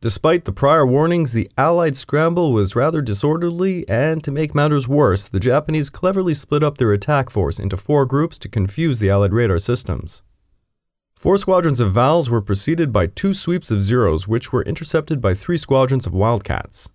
Despite 0.00 0.44
the 0.44 0.52
prior 0.52 0.86
warnings, 0.86 1.32
the 1.32 1.50
Allied 1.58 1.96
scramble 1.96 2.52
was 2.52 2.76
rather 2.76 3.02
disorderly, 3.02 3.88
and 3.88 4.22
to 4.22 4.30
make 4.30 4.54
matters 4.54 4.86
worse, 4.86 5.26
the 5.26 5.40
Japanese 5.40 5.90
cleverly 5.90 6.34
split 6.34 6.62
up 6.62 6.78
their 6.78 6.92
attack 6.92 7.30
force 7.30 7.58
into 7.58 7.76
four 7.76 8.06
groups 8.06 8.38
to 8.38 8.48
confuse 8.48 9.00
the 9.00 9.10
Allied 9.10 9.32
radar 9.32 9.58
systems. 9.58 10.22
Four 11.16 11.36
squadrons 11.36 11.80
of 11.80 11.92
Vals 11.92 12.30
were 12.30 12.40
preceded 12.40 12.92
by 12.92 13.08
two 13.08 13.34
sweeps 13.34 13.72
of 13.72 13.82
Zeros, 13.82 14.28
which 14.28 14.52
were 14.52 14.62
intercepted 14.62 15.20
by 15.20 15.34
three 15.34 15.58
squadrons 15.58 16.06
of 16.06 16.14
Wildcats. 16.14 16.90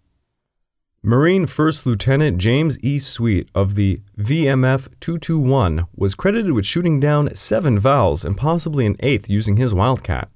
Marine 1.06 1.46
First 1.46 1.86
Lieutenant 1.86 2.38
James 2.38 2.80
E. 2.80 2.98
Sweet 2.98 3.50
of 3.54 3.76
the 3.76 4.00
VMF 4.18 4.88
221 5.02 5.86
was 5.94 6.16
credited 6.16 6.54
with 6.54 6.66
shooting 6.66 7.02
down 7.02 7.36
seven 7.36 7.78
Vals 7.78 8.24
and 8.24 8.38
possibly 8.38 8.86
an 8.86 8.96
eighth 9.02 9.30
using 9.30 9.58
his 9.58 9.74
Wildcat. 9.74 10.30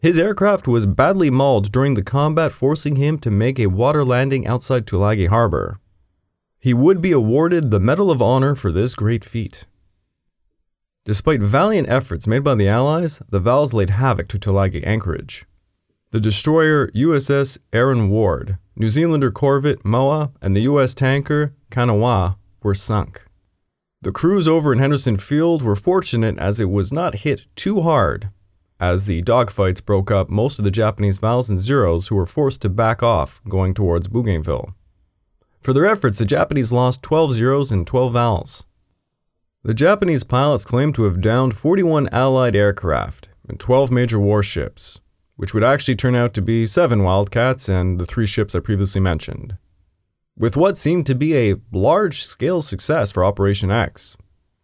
His 0.00 0.18
aircraft 0.18 0.66
was 0.66 0.86
badly 0.86 1.28
mauled 1.28 1.70
during 1.70 1.92
the 1.92 2.02
combat, 2.02 2.52
forcing 2.52 2.96
him 2.96 3.18
to 3.18 3.30
make 3.30 3.58
a 3.58 3.66
water 3.66 4.02
landing 4.02 4.46
outside 4.46 4.86
Tulagi 4.86 5.28
Harbor. 5.28 5.78
He 6.58 6.72
would 6.72 7.02
be 7.02 7.12
awarded 7.12 7.70
the 7.70 7.78
Medal 7.78 8.10
of 8.10 8.22
Honor 8.22 8.54
for 8.54 8.72
this 8.72 8.94
great 8.94 9.26
feat. 9.26 9.66
Despite 11.04 11.42
valiant 11.42 11.86
efforts 11.90 12.26
made 12.26 12.42
by 12.42 12.54
the 12.54 12.68
Allies, 12.68 13.20
the 13.28 13.40
Vals 13.40 13.74
laid 13.74 13.90
havoc 13.90 14.28
to 14.28 14.38
Tulagi 14.38 14.82
anchorage. 14.86 15.44
The 16.10 16.20
destroyer 16.20 16.88
USS 16.92 17.58
Aaron 17.70 18.08
Ward 18.08 18.56
New 18.74 18.88
Zealander 18.88 19.30
corvette 19.30 19.84
Moa 19.84 20.32
and 20.40 20.56
the 20.56 20.62
U.S. 20.62 20.94
tanker 20.94 21.54
Kanawha 21.70 22.38
were 22.62 22.74
sunk. 22.74 23.26
The 24.00 24.10
crews 24.10 24.48
over 24.48 24.72
in 24.72 24.78
Henderson 24.78 25.18
Field 25.18 25.60
were 25.60 25.76
fortunate 25.76 26.38
as 26.38 26.60
it 26.60 26.70
was 26.70 26.94
not 26.94 27.16
hit 27.16 27.46
too 27.56 27.82
hard, 27.82 28.30
as 28.80 29.04
the 29.04 29.22
dogfights 29.22 29.84
broke 29.84 30.10
up 30.10 30.30
most 30.30 30.58
of 30.58 30.64
the 30.64 30.70
Japanese 30.70 31.18
Vals 31.18 31.50
and 31.50 31.60
Zeros 31.60 32.08
who 32.08 32.14
were 32.14 32.24
forced 32.24 32.62
to 32.62 32.70
back 32.70 33.02
off 33.02 33.42
going 33.46 33.74
towards 33.74 34.08
Bougainville. 34.08 34.74
For 35.60 35.74
their 35.74 35.84
efforts, 35.84 36.18
the 36.18 36.24
Japanese 36.24 36.72
lost 36.72 37.02
12 37.02 37.34
Zeros 37.34 37.70
and 37.70 37.86
12 37.86 38.14
Vals. 38.14 38.64
The 39.62 39.74
Japanese 39.74 40.24
pilots 40.24 40.64
claimed 40.64 40.94
to 40.94 41.02
have 41.02 41.20
downed 41.20 41.54
41 41.54 42.08
Allied 42.12 42.56
aircraft 42.56 43.28
and 43.46 43.60
12 43.60 43.90
major 43.90 44.18
warships, 44.18 45.00
which 45.38 45.54
would 45.54 45.62
actually 45.62 45.94
turn 45.94 46.16
out 46.16 46.34
to 46.34 46.42
be 46.42 46.66
seven 46.66 47.04
Wildcats 47.04 47.68
and 47.68 48.00
the 48.00 48.04
three 48.04 48.26
ships 48.26 48.56
I 48.56 48.58
previously 48.58 49.00
mentioned. 49.00 49.56
With 50.36 50.56
what 50.56 50.76
seemed 50.76 51.06
to 51.06 51.14
be 51.14 51.36
a 51.36 51.54
large 51.70 52.24
scale 52.24 52.60
success 52.60 53.12
for 53.12 53.24
Operation 53.24 53.70
X, 53.70 54.16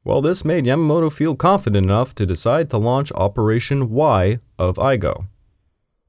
well, 0.03 0.21
this 0.21 0.45
made 0.45 0.65
Yamamoto 0.65 1.13
feel 1.13 1.37
confident 1.37 1.87
enough 1.87 2.13
to 2.17 2.27
decide 2.27 2.71
to 2.71 2.79
launch 2.79 3.13
Operation 3.13 3.91
Y 3.91 4.41
of 4.59 4.75
IGO. 4.75 5.29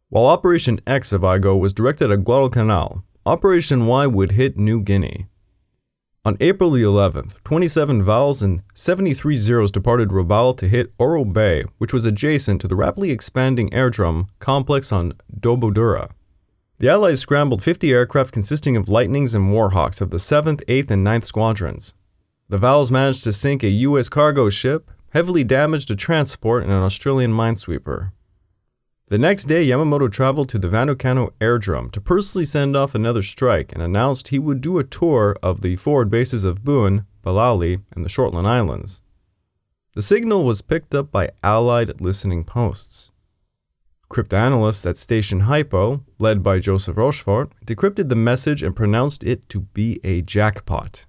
While 0.09 0.25
Operation 0.25 0.79
X 0.87 1.13
of 1.13 1.21
IGO 1.21 1.59
was 1.59 1.71
directed 1.71 2.09
at 2.11 2.23
Guadalcanal, 2.23 3.03
Operation 3.23 3.85
Y 3.85 4.07
would 4.07 4.31
hit 4.31 4.57
New 4.57 4.81
Guinea. 4.81 5.27
On 6.25 6.35
April 6.39 6.71
the 6.71 6.81
11th, 6.81 7.35
27 7.43 8.01
Vals 8.01 8.41
and 8.41 8.63
73 8.73 9.37
zeros 9.37 9.69
departed 9.69 10.09
Rabaul 10.09 10.57
to 10.57 10.67
hit 10.67 10.91
Oro 10.97 11.23
Bay, 11.23 11.65
which 11.77 11.93
was 11.93 12.03
adjacent 12.03 12.59
to 12.61 12.67
the 12.67 12.75
rapidly 12.75 13.11
expanding 13.11 13.69
airdrome 13.69 14.27
complex 14.39 14.91
on 14.91 15.13
Dobodura. 15.39 16.09
The 16.79 16.89
Allies 16.89 17.19
scrambled 17.19 17.61
50 17.61 17.91
aircraft 17.91 18.33
consisting 18.33 18.75
of 18.75 18.89
Lightnings 18.89 19.35
and 19.35 19.53
Warhawks 19.53 20.01
of 20.01 20.09
the 20.09 20.17
7th, 20.17 20.65
8th, 20.65 20.89
and 20.89 21.05
9th 21.05 21.25
Squadrons. 21.25 21.93
The 22.49 22.57
Vals 22.57 22.89
managed 22.89 23.23
to 23.25 23.31
sink 23.31 23.61
a 23.61 23.69
U.S. 23.69 24.09
cargo 24.09 24.49
ship, 24.49 24.89
heavily 25.09 25.43
damaged 25.43 25.91
a 25.91 25.95
transport, 25.95 26.63
and 26.63 26.71
an 26.71 26.81
Australian 26.81 27.33
minesweeper. 27.33 28.13
The 29.07 29.19
next 29.19 29.45
day, 29.45 29.63
Yamamoto 29.63 30.11
traveled 30.11 30.49
to 30.49 30.57
the 30.57 30.67
Vunakanau 30.67 31.31
airdrome 31.39 31.91
to 31.91 32.01
personally 32.01 32.43
send 32.43 32.75
off 32.75 32.95
another 32.95 33.21
strike 33.21 33.71
and 33.71 33.83
announced 33.83 34.29
he 34.29 34.39
would 34.39 34.61
do 34.61 34.79
a 34.79 34.83
tour 34.83 35.37
of 35.43 35.61
the 35.61 35.75
forward 35.75 36.09
bases 36.09 36.43
of 36.43 36.63
Buin, 36.63 37.05
Balali, 37.23 37.83
and 37.95 38.03
the 38.03 38.09
Shortland 38.09 38.47
Islands. 38.47 39.01
The 39.93 40.01
signal 40.01 40.43
was 40.43 40.63
picked 40.63 40.95
up 40.95 41.11
by 41.11 41.29
Allied 41.43 42.01
listening 42.01 42.45
posts. 42.45 43.11
Cryptanalysts 44.09 44.89
at 44.89 44.97
Station 44.97 45.41
Hypo, 45.41 46.03
led 46.17 46.41
by 46.41 46.57
Joseph 46.57 46.97
Rochefort, 46.97 47.51
decrypted 47.63 48.09
the 48.09 48.15
message 48.15 48.63
and 48.63 48.75
pronounced 48.75 49.23
it 49.23 49.47
to 49.49 49.61
be 49.61 49.99
a 50.03 50.23
jackpot. 50.23 51.05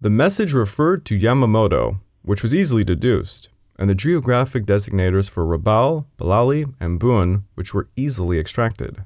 The 0.00 0.10
message 0.10 0.54
referred 0.54 1.04
to 1.06 1.18
Yamamoto, 1.18 2.00
which 2.22 2.42
was 2.42 2.54
easily 2.54 2.82
deduced 2.82 3.50
and 3.78 3.90
the 3.90 3.94
geographic 3.94 4.64
designators 4.66 5.28
for 5.28 5.44
Rabaul, 5.44 6.06
Balali, 6.18 6.72
and 6.80 7.00
Buin, 7.00 7.44
which 7.54 7.74
were 7.74 7.88
easily 7.96 8.38
extracted. 8.38 9.04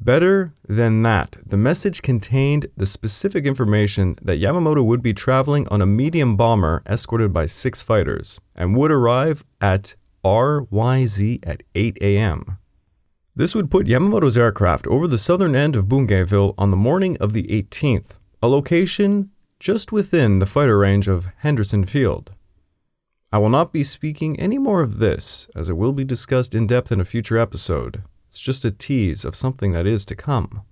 Better 0.00 0.52
than 0.68 1.02
that, 1.02 1.36
the 1.46 1.56
message 1.56 2.02
contained 2.02 2.66
the 2.76 2.86
specific 2.86 3.46
information 3.46 4.18
that 4.20 4.40
Yamamoto 4.40 4.84
would 4.84 5.02
be 5.02 5.14
traveling 5.14 5.68
on 5.68 5.80
a 5.80 5.86
medium 5.86 6.36
bomber 6.36 6.82
escorted 6.86 7.32
by 7.32 7.46
six 7.46 7.82
fighters 7.82 8.40
and 8.56 8.76
would 8.76 8.90
arrive 8.90 9.44
at 9.60 9.94
RYZ 10.24 11.38
at 11.46 11.62
8 11.76 11.98
a.m. 12.00 12.58
This 13.36 13.54
would 13.54 13.70
put 13.70 13.86
Yamamoto's 13.86 14.36
aircraft 14.36 14.86
over 14.88 15.06
the 15.06 15.18
southern 15.18 15.54
end 15.54 15.76
of 15.76 15.88
Bougainville 15.88 16.54
on 16.58 16.70
the 16.70 16.76
morning 16.76 17.16
of 17.18 17.32
the 17.32 17.44
18th, 17.44 18.16
a 18.42 18.48
location 18.48 19.30
just 19.60 19.92
within 19.92 20.40
the 20.40 20.46
fighter 20.46 20.78
range 20.78 21.06
of 21.06 21.28
Henderson 21.38 21.84
Field. 21.84 22.32
I 23.34 23.38
will 23.38 23.48
not 23.48 23.72
be 23.72 23.82
speaking 23.82 24.38
any 24.38 24.58
more 24.58 24.82
of 24.82 24.98
this, 24.98 25.48
as 25.56 25.70
it 25.70 25.76
will 25.78 25.94
be 25.94 26.04
discussed 26.04 26.54
in 26.54 26.66
depth 26.66 26.92
in 26.92 27.00
a 27.00 27.04
future 27.06 27.38
episode. 27.38 28.02
It's 28.28 28.38
just 28.38 28.66
a 28.66 28.70
tease 28.70 29.24
of 29.24 29.34
something 29.34 29.72
that 29.72 29.86
is 29.86 30.04
to 30.06 30.14
come. 30.14 30.62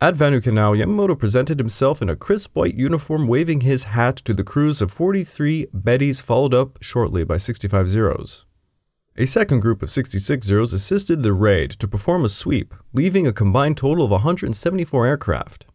At 0.00 0.14
Vunakanau, 0.14 0.76
Yamamoto 0.76 1.18
presented 1.18 1.58
himself 1.58 2.00
in 2.00 2.08
a 2.08 2.14
crisp 2.14 2.54
white 2.54 2.74
uniform, 2.74 3.26
waving 3.26 3.62
his 3.62 3.84
hat 3.84 4.16
to 4.18 4.32
the 4.32 4.44
crews 4.44 4.80
of 4.80 4.92
43 4.92 5.66
Bettys, 5.74 6.22
followed 6.22 6.54
up 6.54 6.78
shortly 6.80 7.24
by 7.24 7.36
65 7.36 7.88
Zeros. 7.88 8.44
A 9.16 9.26
second 9.26 9.58
group 9.58 9.82
of 9.82 9.90
66 9.90 10.46
Zeros 10.46 10.72
assisted 10.72 11.24
the 11.24 11.32
raid 11.32 11.72
to 11.72 11.88
perform 11.88 12.24
a 12.24 12.28
sweep, 12.28 12.74
leaving 12.92 13.26
a 13.26 13.32
combined 13.32 13.76
total 13.76 14.04
of 14.04 14.12
174 14.12 15.04
aircraft. 15.04 15.66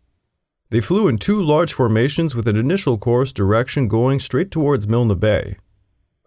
They 0.69 0.79
flew 0.79 1.09
in 1.09 1.17
two 1.17 1.41
large 1.41 1.73
formations 1.73 2.33
with 2.33 2.47
an 2.47 2.55
initial 2.55 2.97
course 2.97 3.33
direction 3.33 3.89
going 3.89 4.19
straight 4.19 4.51
towards 4.51 4.87
Milne 4.87 5.17
Bay, 5.19 5.57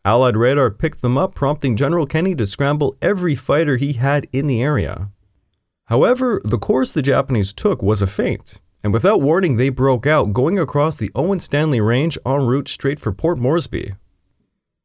Allied 0.05 0.37
radar 0.37 0.71
picked 0.71 1.03
them 1.03 1.19
up, 1.19 1.35
prompting 1.35 1.77
General 1.77 2.07
Kenney 2.07 2.35
to 2.37 2.47
scramble 2.47 2.97
every 3.03 3.35
fighter 3.35 3.77
he 3.77 3.95
had 3.95 4.27
in 4.33 4.47
the 4.47 4.63
area. 4.63 5.11
However, 5.87 6.41
the 6.45 6.59
course 6.59 6.93
the 6.93 7.03
Japanese 7.03 7.53
took 7.53 7.83
was 7.83 8.01
a 8.01 8.07
feint, 8.07 8.61
and 8.83 8.93
without 8.93 9.21
warning, 9.21 9.57
they 9.57 9.69
broke 9.69 10.07
out, 10.07 10.33
going 10.33 10.59
across 10.59 10.97
the 10.97 11.11
Owen 11.15 11.41
Stanley 11.41 11.81
Range 11.81 12.17
en 12.25 12.47
route 12.47 12.69
straight 12.69 12.99
for 12.99 13.13
Port 13.13 13.39
Moresby. 13.39 13.93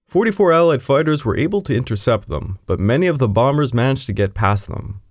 44 0.08 0.51
Allied 0.51 0.84
fighters 0.84 1.23
were 1.23 1.38
able 1.38 1.62
to 1.62 1.75
intercept 1.75 2.28
them, 2.28 2.60
but 2.65 2.80
many 2.80 3.08
of 3.08 3.17
the 3.17 3.28
bombers 3.28 3.73
managed 3.73 4.08
to 4.08 4.13
get 4.13 4.34
past 4.34 4.67
them. 4.67 5.01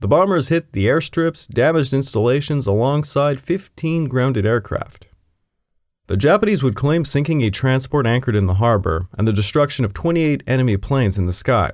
The 0.00 0.08
bombers 0.08 0.48
hit 0.48 0.72
the 0.72 0.86
airstrips, 0.86 1.46
damaged 1.48 1.94
installations 1.94 2.66
alongside 2.66 3.40
15 3.40 4.06
grounded 4.08 4.44
aircraft. 4.44 5.06
The 6.06 6.18
Japanese 6.18 6.62
would 6.62 6.74
claim 6.74 7.06
sinking 7.06 7.42
a 7.42 7.50
transport 7.50 8.06
anchored 8.06 8.36
in 8.36 8.46
the 8.46 8.54
harbor 8.54 9.08
and 9.16 9.26
the 9.26 9.32
destruction 9.32 9.86
of 9.86 9.94
28 9.94 10.42
enemy 10.46 10.76
planes 10.76 11.16
in 11.16 11.24
the 11.24 11.32
sky, 11.32 11.70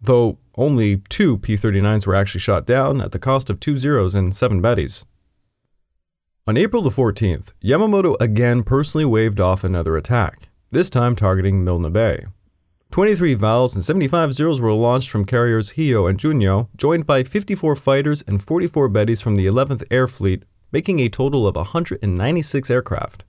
though 0.00 0.38
only 0.56 1.02
two 1.10 1.36
P 1.36 1.54
39s 1.54 2.06
were 2.06 2.14
actually 2.14 2.40
shot 2.40 2.64
down 2.64 3.02
at 3.02 3.12
the 3.12 3.18
cost 3.18 3.50
of 3.50 3.60
two 3.60 3.76
zeros 3.76 4.14
and 4.14 4.34
seven 4.34 4.62
Bettys. 4.62 5.04
On 6.46 6.56
April 6.56 6.80
the 6.80 6.88
14th, 6.88 7.48
Yamamoto 7.62 8.16
again 8.20 8.62
personally 8.62 9.04
waved 9.04 9.38
off 9.38 9.64
another 9.64 9.98
attack, 9.98 10.48
this 10.70 10.88
time 10.88 11.14
targeting 11.14 11.62
Milne 11.62 11.92
Bay. 11.92 12.24
23 12.90 13.34
Vals 13.34 13.74
and 13.74 13.84
75 13.84 14.32
Zeros 14.32 14.60
were 14.62 14.72
launched 14.72 15.10
from 15.10 15.26
carriers 15.26 15.72
Hiyo 15.72 16.08
and 16.08 16.18
Junyo, 16.18 16.68
joined 16.74 17.06
by 17.06 17.22
54 17.22 17.76
fighters 17.76 18.22
and 18.22 18.42
44 18.42 18.88
Bettys 18.88 19.22
from 19.22 19.36
the 19.36 19.46
11th 19.46 19.84
Air 19.90 20.06
Fleet, 20.06 20.44
making 20.72 21.00
a 21.00 21.10
total 21.10 21.46
of 21.46 21.56
196 21.56 22.70
aircraft. 22.70 23.24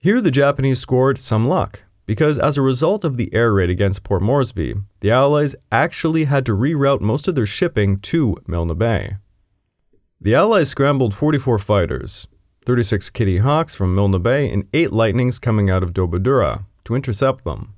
Here, 0.00 0.20
the 0.20 0.30
Japanese 0.30 0.78
scored 0.78 1.20
some 1.20 1.48
luck, 1.48 1.82
because 2.06 2.38
as 2.38 2.56
a 2.56 2.62
result 2.62 3.04
of 3.04 3.16
the 3.16 3.34
air 3.34 3.52
raid 3.52 3.68
against 3.68 4.04
Port 4.04 4.22
Moresby, 4.22 4.76
the 5.00 5.10
Allies 5.10 5.56
actually 5.72 6.24
had 6.24 6.46
to 6.46 6.56
reroute 6.56 7.00
most 7.00 7.26
of 7.26 7.34
their 7.34 7.46
shipping 7.46 7.98
to 7.98 8.36
Milne 8.46 8.78
Bay. 8.78 9.16
The 10.20 10.36
Allies 10.36 10.68
scrambled 10.68 11.16
44 11.16 11.58
fighters, 11.58 12.28
36 12.64 13.10
Kitty 13.10 13.38
Hawks 13.38 13.74
from 13.74 13.92
Milne 13.92 14.22
Bay, 14.22 14.48
and 14.52 14.68
8 14.72 14.92
Lightnings 14.92 15.40
coming 15.40 15.68
out 15.68 15.82
of 15.82 15.94
Dobodura 15.94 16.64
to 16.84 16.94
intercept 16.94 17.42
them. 17.42 17.74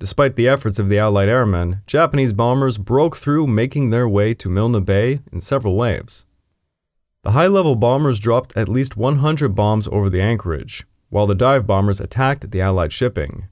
Despite 0.00 0.36
the 0.36 0.48
efforts 0.48 0.78
of 0.78 0.90
the 0.90 0.98
Allied 0.98 1.30
airmen, 1.30 1.80
Japanese 1.86 2.34
bombers 2.34 2.76
broke 2.76 3.16
through, 3.16 3.46
making 3.46 3.88
their 3.88 4.06
way 4.06 4.34
to 4.34 4.50
Milne 4.50 4.84
Bay 4.84 5.20
in 5.32 5.40
several 5.40 5.76
waves. 5.76 6.26
The 7.24 7.30
high 7.30 7.46
level 7.46 7.74
bombers 7.74 8.18
dropped 8.20 8.54
at 8.54 8.68
least 8.68 8.98
100 8.98 9.54
bombs 9.54 9.88
over 9.88 10.10
the 10.10 10.20
anchorage, 10.20 10.84
while 11.10 11.26
the 11.26 11.34
dive 11.34 11.66
bombers 11.66 12.00
attacked 12.00 12.50
the 12.50 12.60
Allied 12.60 12.92
shipping. 12.92 13.48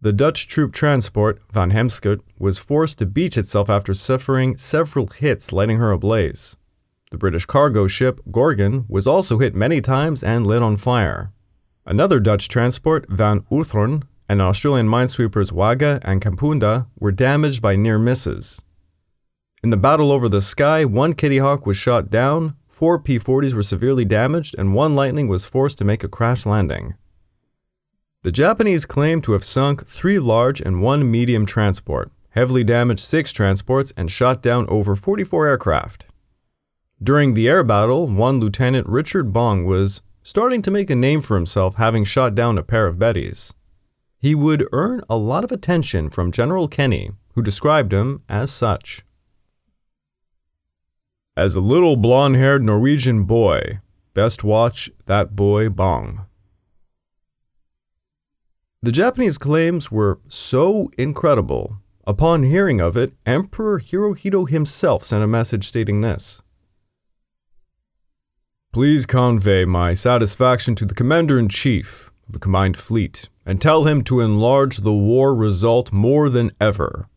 The 0.00 0.12
Dutch 0.12 0.46
troop 0.46 0.72
transport, 0.72 1.40
Van 1.52 1.72
Heemskerk, 1.72 2.20
was 2.38 2.58
forced 2.58 2.98
to 2.98 3.06
beach 3.06 3.38
itself 3.38 3.70
after 3.70 3.94
suffering 3.94 4.56
several 4.56 5.06
hits, 5.06 5.52
lighting 5.52 5.78
her 5.78 5.90
ablaze. 5.90 6.56
The 7.10 7.18
British 7.18 7.46
cargo 7.46 7.86
ship, 7.86 8.20
Gorgon, 8.30 8.84
was 8.88 9.06
also 9.06 9.38
hit 9.38 9.54
many 9.54 9.80
times 9.80 10.22
and 10.22 10.46
lit 10.46 10.62
on 10.62 10.76
fire. 10.76 11.32
Another 11.86 12.20
Dutch 12.20 12.48
transport, 12.48 13.06
Van 13.08 13.44
Outhoorn, 13.50 14.04
and 14.28 14.42
Australian 14.42 14.88
minesweepers 14.88 15.52
Wagga 15.52 16.00
and 16.02 16.20
Kapunda 16.20 16.88
were 16.98 17.12
damaged 17.12 17.62
by 17.62 17.76
near 17.76 17.98
misses. 17.98 18.60
In 19.62 19.70
the 19.70 19.76
battle 19.76 20.12
over 20.12 20.28
the 20.28 20.40
sky, 20.40 20.84
one 20.84 21.14
Kitty 21.14 21.38
Hawk 21.38 21.64
was 21.64 21.76
shot 21.76 22.10
down, 22.10 22.56
Four 22.76 22.98
P 22.98 23.18
40s 23.18 23.54
were 23.54 23.62
severely 23.62 24.04
damaged, 24.04 24.54
and 24.58 24.74
one 24.74 24.94
Lightning 24.94 25.28
was 25.28 25.46
forced 25.46 25.78
to 25.78 25.84
make 25.84 26.04
a 26.04 26.08
crash 26.08 26.44
landing. 26.44 26.92
The 28.22 28.30
Japanese 28.30 28.84
claim 28.84 29.22
to 29.22 29.32
have 29.32 29.44
sunk 29.44 29.86
three 29.86 30.18
large 30.18 30.60
and 30.60 30.82
one 30.82 31.10
medium 31.10 31.46
transport, 31.46 32.12
heavily 32.32 32.64
damaged 32.64 33.00
six 33.00 33.32
transports, 33.32 33.94
and 33.96 34.10
shot 34.10 34.42
down 34.42 34.66
over 34.68 34.94
44 34.94 35.46
aircraft. 35.46 36.04
During 37.02 37.32
the 37.32 37.48
air 37.48 37.64
battle, 37.64 38.08
one 38.08 38.40
Lieutenant 38.40 38.86
Richard 38.86 39.32
Bong 39.32 39.64
was 39.64 40.02
starting 40.22 40.60
to 40.60 40.70
make 40.70 40.90
a 40.90 40.94
name 40.94 41.22
for 41.22 41.36
himself 41.36 41.76
having 41.76 42.04
shot 42.04 42.34
down 42.34 42.58
a 42.58 42.62
pair 42.62 42.86
of 42.86 42.96
Bettys. 42.96 43.54
He 44.18 44.34
would 44.34 44.68
earn 44.72 45.00
a 45.08 45.16
lot 45.16 45.44
of 45.44 45.50
attention 45.50 46.10
from 46.10 46.30
General 46.30 46.68
Kenney, 46.68 47.12
who 47.32 47.40
described 47.40 47.94
him 47.94 48.22
as 48.28 48.50
such. 48.50 49.05
As 51.36 51.54
a 51.54 51.60
little 51.60 51.96
blond 51.96 52.36
haired 52.36 52.62
Norwegian 52.62 53.24
boy, 53.24 53.80
best 54.14 54.42
watch 54.42 54.90
that 55.04 55.36
boy 55.36 55.68
Bong. 55.68 56.24
The 58.82 58.90
Japanese 58.90 59.36
claims 59.36 59.92
were 59.92 60.18
so 60.28 60.90
incredible. 60.96 61.76
Upon 62.06 62.44
hearing 62.44 62.80
of 62.80 62.96
it, 62.96 63.12
Emperor 63.26 63.80
Hirohito 63.80 64.48
himself 64.48 65.02
sent 65.04 65.22
a 65.22 65.26
message 65.26 65.66
stating 65.68 66.00
this 66.00 66.40
Please 68.72 69.04
convey 69.04 69.66
my 69.66 69.92
satisfaction 69.92 70.74
to 70.76 70.86
the 70.86 70.94
Commander 70.94 71.38
in 71.38 71.50
Chief 71.50 72.10
of 72.26 72.32
the 72.32 72.38
Combined 72.38 72.78
Fleet 72.78 73.28
and 73.44 73.60
tell 73.60 73.84
him 73.84 74.02
to 74.04 74.20
enlarge 74.20 74.78
the 74.78 74.94
war 74.94 75.34
result 75.34 75.92
more 75.92 76.30
than 76.30 76.50
ever. 76.58 77.10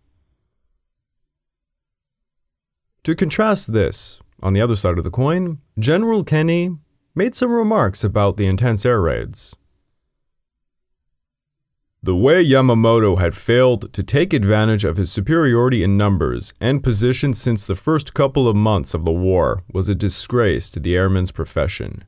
To 3.03 3.15
contrast 3.15 3.73
this, 3.73 4.19
on 4.41 4.53
the 4.53 4.61
other 4.61 4.75
side 4.75 4.97
of 4.97 5.03
the 5.03 5.09
coin, 5.09 5.59
General 5.77 6.23
Kenney 6.23 6.77
made 7.15 7.35
some 7.35 7.51
remarks 7.51 8.03
about 8.03 8.37
the 8.37 8.45
intense 8.45 8.85
air 8.85 9.01
raids. 9.01 9.55
The 12.01 12.15
way 12.15 12.45
Yamamoto 12.45 13.19
had 13.19 13.35
failed 13.35 13.91
to 13.91 14.03
take 14.03 14.31
advantage 14.31 14.85
of 14.85 14.95
his 14.95 15.11
superiority 15.11 15.83
in 15.83 15.97
numbers 15.97 16.53
and 16.61 16.81
position 16.81 17.33
since 17.33 17.65
the 17.65 17.75
first 17.75 18.13
couple 18.13 18.47
of 18.47 18.55
months 18.55 18.93
of 18.93 19.03
the 19.03 19.11
war 19.11 19.63
was 19.73 19.89
a 19.89 19.95
disgrace 19.95 20.71
to 20.71 20.79
the 20.79 20.95
airman's 20.95 21.31
profession. 21.31 22.05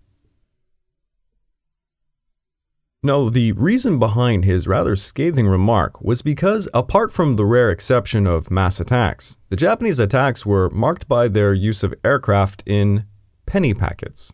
No, 3.03 3.31
the 3.31 3.53
reason 3.53 3.97
behind 3.97 4.45
his 4.45 4.67
rather 4.67 4.95
scathing 4.95 5.47
remark 5.47 5.99
was 6.01 6.21
because, 6.21 6.69
apart 6.71 7.11
from 7.11 7.35
the 7.35 7.47
rare 7.47 7.71
exception 7.71 8.27
of 8.27 8.51
mass 8.51 8.79
attacks, 8.79 9.39
the 9.49 9.55
Japanese 9.55 9.99
attacks 9.99 10.45
were 10.45 10.69
marked 10.69 11.07
by 11.07 11.27
their 11.27 11.51
use 11.51 11.81
of 11.81 11.95
aircraft 12.05 12.61
in 12.63 13.05
penny 13.47 13.73
packets. 13.73 14.33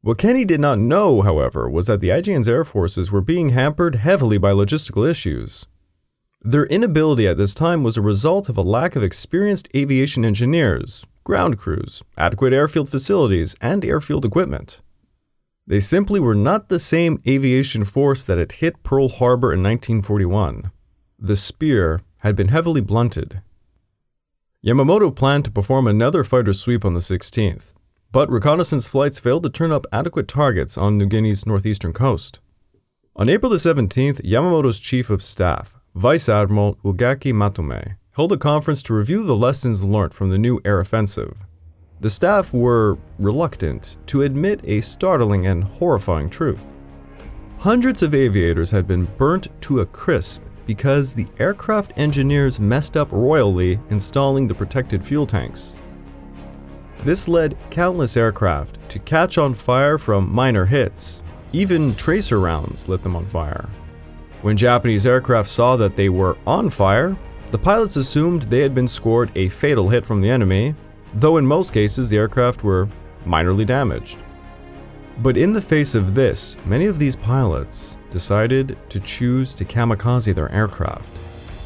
What 0.00 0.18
Kenney 0.18 0.44
did 0.44 0.60
not 0.60 0.78
know, 0.78 1.22
however, 1.22 1.68
was 1.68 1.88
that 1.88 2.00
the 2.00 2.10
IJN's 2.10 2.48
air 2.48 2.64
forces 2.64 3.10
were 3.10 3.20
being 3.20 3.48
hampered 3.48 3.96
heavily 3.96 4.38
by 4.38 4.52
logistical 4.52 5.08
issues. 5.08 5.66
Their 6.42 6.66
inability 6.66 7.26
at 7.26 7.36
this 7.36 7.52
time 7.52 7.82
was 7.82 7.96
a 7.96 8.02
result 8.02 8.48
of 8.48 8.56
a 8.56 8.62
lack 8.62 8.94
of 8.94 9.02
experienced 9.02 9.68
aviation 9.74 10.24
engineers, 10.24 11.04
ground 11.24 11.58
crews, 11.58 12.04
adequate 12.16 12.52
airfield 12.52 12.88
facilities, 12.88 13.56
and 13.60 13.84
airfield 13.84 14.24
equipment. 14.24 14.80
They 15.68 15.80
simply 15.80 16.20
were 16.20 16.34
not 16.34 16.68
the 16.68 16.78
same 16.78 17.18
aviation 17.26 17.84
force 17.84 18.22
that 18.24 18.38
had 18.38 18.52
hit 18.52 18.84
Pearl 18.84 19.08
Harbor 19.08 19.52
in 19.52 19.62
1941. 19.62 20.70
The 21.18 21.34
spear 21.34 22.00
had 22.20 22.36
been 22.36 22.48
heavily 22.48 22.80
blunted. 22.80 23.40
Yamamoto 24.64 25.14
planned 25.14 25.44
to 25.44 25.50
perform 25.50 25.88
another 25.88 26.22
fighter 26.22 26.52
sweep 26.52 26.84
on 26.84 26.94
the 26.94 27.00
16th, 27.00 27.72
but 28.12 28.30
reconnaissance 28.30 28.88
flights 28.88 29.18
failed 29.18 29.42
to 29.42 29.50
turn 29.50 29.72
up 29.72 29.86
adequate 29.92 30.28
targets 30.28 30.78
on 30.78 30.98
New 30.98 31.06
Guinea's 31.06 31.46
northeastern 31.46 31.92
coast. 31.92 32.40
On 33.16 33.28
April 33.28 33.50
the 33.50 33.56
17th, 33.56 34.20
Yamamoto's 34.24 34.78
chief 34.78 35.10
of 35.10 35.22
staff, 35.22 35.78
Vice 35.94 36.28
Admiral 36.28 36.76
Ugaki 36.84 37.32
Matome, 37.32 37.96
held 38.12 38.30
a 38.32 38.36
conference 38.36 38.82
to 38.84 38.94
review 38.94 39.24
the 39.24 39.36
lessons 39.36 39.82
learned 39.82 40.14
from 40.14 40.30
the 40.30 40.38
new 40.38 40.60
air 40.64 40.78
offensive. 40.78 41.45
The 42.00 42.10
staff 42.10 42.52
were 42.52 42.98
reluctant 43.18 43.96
to 44.06 44.22
admit 44.22 44.60
a 44.64 44.82
startling 44.82 45.46
and 45.46 45.64
horrifying 45.64 46.28
truth. 46.28 46.64
Hundreds 47.58 48.02
of 48.02 48.14
aviators 48.14 48.70
had 48.70 48.86
been 48.86 49.06
burnt 49.16 49.48
to 49.62 49.80
a 49.80 49.86
crisp 49.86 50.42
because 50.66 51.12
the 51.12 51.26
aircraft 51.38 51.92
engineers 51.96 52.60
messed 52.60 52.98
up 52.98 53.10
royally 53.10 53.80
installing 53.88 54.46
the 54.46 54.54
protected 54.54 55.02
fuel 55.02 55.26
tanks. 55.26 55.74
This 57.02 57.28
led 57.28 57.56
countless 57.70 58.16
aircraft 58.16 58.78
to 58.90 58.98
catch 58.98 59.38
on 59.38 59.54
fire 59.54 59.96
from 59.96 60.30
minor 60.30 60.66
hits. 60.66 61.22
Even 61.52 61.94
tracer 61.94 62.40
rounds 62.40 62.88
lit 62.88 63.02
them 63.02 63.16
on 63.16 63.24
fire. 63.24 63.68
When 64.42 64.56
Japanese 64.56 65.06
aircraft 65.06 65.48
saw 65.48 65.76
that 65.76 65.96
they 65.96 66.10
were 66.10 66.36
on 66.46 66.68
fire, 66.68 67.16
the 67.52 67.58
pilots 67.58 67.96
assumed 67.96 68.42
they 68.42 68.60
had 68.60 68.74
been 68.74 68.88
scored 68.88 69.30
a 69.34 69.48
fatal 69.48 69.88
hit 69.88 70.04
from 70.04 70.20
the 70.20 70.28
enemy 70.28 70.74
though 71.14 71.36
in 71.36 71.46
most 71.46 71.72
cases 71.72 72.08
the 72.08 72.18
aircraft 72.18 72.64
were 72.64 72.88
minorly 73.24 73.66
damaged. 73.66 74.22
But 75.18 75.36
in 75.36 75.52
the 75.52 75.60
face 75.60 75.94
of 75.94 76.14
this, 76.14 76.56
many 76.66 76.84
of 76.84 76.98
these 76.98 77.16
pilots 77.16 77.96
decided 78.10 78.76
to 78.90 79.00
choose 79.00 79.54
to 79.54 79.64
kamikaze 79.64 80.34
their 80.34 80.52
aircraft, 80.52 81.18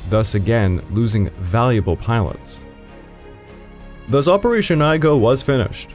thus 0.09 0.35
again 0.35 0.83
losing 0.91 1.31
valuable 1.31 1.97
pilots. 1.97 2.65
Thus, 4.09 4.29
Operation 4.29 4.83
I-GO 4.83 5.17
was 5.17 5.43
finished. 5.43 5.95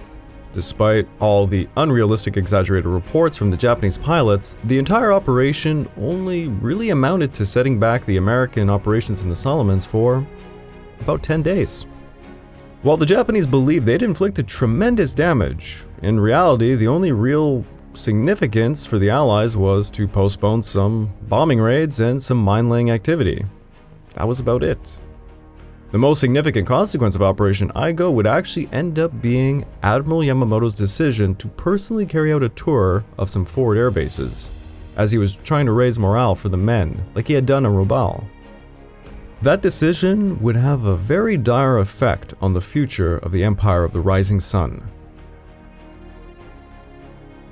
Despite 0.53 1.05
all 1.19 1.47
the 1.47 1.67
unrealistic 1.75 2.37
exaggerated 2.37 2.85
reports 2.85 3.35
from 3.35 3.51
the 3.51 3.57
Japanese 3.57 3.97
pilots, 3.97 4.55
the 4.63 4.77
entire 4.77 5.11
operation 5.11 5.89
only 5.97 6.47
really 6.47 6.91
amounted 6.91 7.33
to 7.33 7.45
setting 7.45 7.77
back 7.77 8.05
the 8.05 8.15
American 8.15 8.69
operations 8.69 9.21
in 9.21 9.27
the 9.27 9.35
Solomons 9.35 9.85
for 9.85 10.25
about 11.01 11.23
10 11.23 11.41
days. 11.41 11.85
While 12.85 12.97
the 12.97 13.05
Japanese 13.07 13.47
believed 13.47 13.87
they'd 13.87 14.03
inflicted 14.03 14.47
tremendous 14.47 15.15
damage, 15.15 15.85
in 16.03 16.19
reality, 16.19 16.75
the 16.75 16.87
only 16.87 17.11
real 17.11 17.65
significance 17.95 18.85
for 18.85 18.99
the 18.99 19.09
Allies 19.09 19.57
was 19.57 19.89
to 19.89 20.07
postpone 20.07 20.61
some 20.61 21.11
bombing 21.23 21.59
raids 21.59 21.99
and 21.99 22.21
some 22.21 22.37
mine 22.37 22.69
laying 22.69 22.91
activity. 22.91 23.43
That 24.13 24.27
was 24.27 24.39
about 24.39 24.61
it. 24.61 24.99
The 25.93 25.97
most 25.97 26.19
significant 26.19 26.67
consequence 26.67 27.15
of 27.15 27.23
Operation 27.23 27.71
I-GO 27.73 28.11
would 28.11 28.27
actually 28.27 28.69
end 28.71 28.99
up 28.99 29.19
being 29.19 29.65
Admiral 29.81 30.19
Yamamoto's 30.19 30.75
decision 30.75 31.33
to 31.37 31.47
personally 31.47 32.05
carry 32.05 32.31
out 32.31 32.43
a 32.43 32.49
tour 32.49 33.03
of 33.17 33.31
some 33.31 33.45
forward 33.45 33.79
air 33.79 33.89
bases, 33.89 34.51
as 34.95 35.11
he 35.11 35.17
was 35.17 35.37
trying 35.37 35.65
to 35.65 35.71
raise 35.71 35.97
morale 35.97 36.35
for 36.35 36.49
the 36.49 36.57
men, 36.57 37.03
like 37.15 37.27
he 37.27 37.33
had 37.33 37.47
done 37.47 37.65
in 37.65 37.71
Rabaul. 37.71 38.25
That 39.41 39.61
decision 39.61 40.41
would 40.41 40.55
have 40.55 40.85
a 40.85 40.95
very 40.95 41.37
dire 41.37 41.77
effect 41.77 42.33
on 42.41 42.53
the 42.53 42.61
future 42.61 43.17
of 43.17 43.31
the 43.31 43.43
Empire 43.43 43.83
of 43.83 43.93
the 43.93 43.99
Rising 43.99 44.39
Sun. 44.39 44.89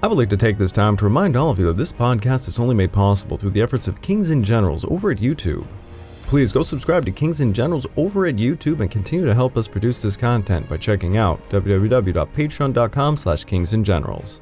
I 0.01 0.07
would 0.07 0.17
like 0.17 0.29
to 0.29 0.37
take 0.37 0.57
this 0.57 0.71
time 0.71 0.97
to 0.97 1.05
remind 1.05 1.35
all 1.37 1.49
of 1.49 1.59
you 1.59 1.65
that 1.67 1.77
this 1.77 1.91
podcast 1.91 2.47
is 2.47 2.59
only 2.59 2.75
made 2.75 2.91
possible 2.91 3.37
through 3.37 3.51
the 3.51 3.61
efforts 3.61 3.87
of 3.87 4.01
Kings 4.01 4.31
and 4.31 4.43
Generals 4.43 4.85
over 4.85 5.11
at 5.11 5.19
YouTube. 5.19 5.65
Please 6.25 6.51
go 6.51 6.63
subscribe 6.63 7.05
to 7.05 7.11
Kings 7.11 7.41
and 7.41 7.53
Generals 7.53 7.85
over 7.95 8.25
at 8.25 8.35
YouTube 8.35 8.79
and 8.79 8.89
continue 8.89 9.25
to 9.25 9.35
help 9.35 9.55
us 9.55 9.67
produce 9.67 10.01
this 10.01 10.17
content 10.17 10.67
by 10.67 10.77
checking 10.77 11.15
out 11.15 11.47
www.patreon.com 11.49 13.17
slash 13.17 13.45
kingsandgenerals. 13.45 14.39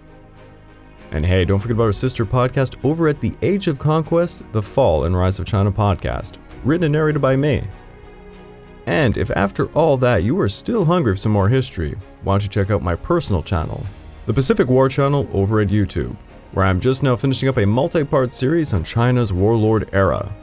And 1.11 1.25
hey, 1.25 1.43
don't 1.43 1.59
forget 1.59 1.75
about 1.75 1.83
our 1.83 1.91
sister 1.91 2.25
podcast 2.25 2.77
over 2.85 3.07
at 3.09 3.19
the 3.19 3.35
Age 3.41 3.67
of 3.67 3.77
Conquest, 3.77 4.43
The 4.53 4.61
Fall 4.61 5.03
and 5.03 5.17
Rise 5.17 5.37
of 5.37 5.45
China 5.45 5.71
podcast, 5.71 6.37
written 6.63 6.85
and 6.85 6.93
narrated 6.93 7.21
by 7.21 7.35
me. 7.35 7.63
And 8.85 9.17
if 9.17 9.29
after 9.31 9.67
all 9.73 9.97
that 9.97 10.23
you 10.23 10.39
are 10.39 10.49
still 10.49 10.85
hungry 10.85 11.13
for 11.13 11.17
some 11.17 11.31
more 11.31 11.49
history, 11.49 11.95
why 12.23 12.33
don't 12.33 12.43
you 12.43 12.49
check 12.49 12.71
out 12.71 12.81
my 12.81 12.95
personal 12.95 13.43
channel, 13.43 13.85
the 14.25 14.33
Pacific 14.33 14.67
War 14.67 14.89
Channel 14.89 15.29
over 15.33 15.61
at 15.61 15.69
YouTube, 15.69 16.15
where 16.53 16.65
I'm 16.65 16.79
just 16.79 17.03
now 17.03 17.15
finishing 17.15 17.49
up 17.49 17.57
a 17.57 17.65
multi-part 17.65 18.33
series 18.33 18.73
on 18.73 18.83
China's 18.83 19.31
warlord 19.31 19.89
era. 19.93 20.33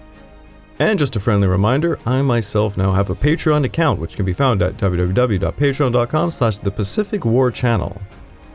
And 0.79 0.99
just 0.99 1.17
a 1.17 1.21
friendly 1.21 1.49
reminder, 1.49 1.99
I 2.07 2.23
myself 2.23 2.77
now 2.77 2.93
have 2.93 3.11
a 3.11 3.15
Patreon 3.17 3.65
account 3.65 3.99
which 3.99 4.15
can 4.15 4.25
be 4.25 4.33
found 4.33 4.63
at 4.63 4.77
www.patreon.com 4.77 6.31
slash 6.31 6.57
the 6.59 6.71
Pacific 6.71 7.25
War 7.25 7.51
Channel. 7.51 8.01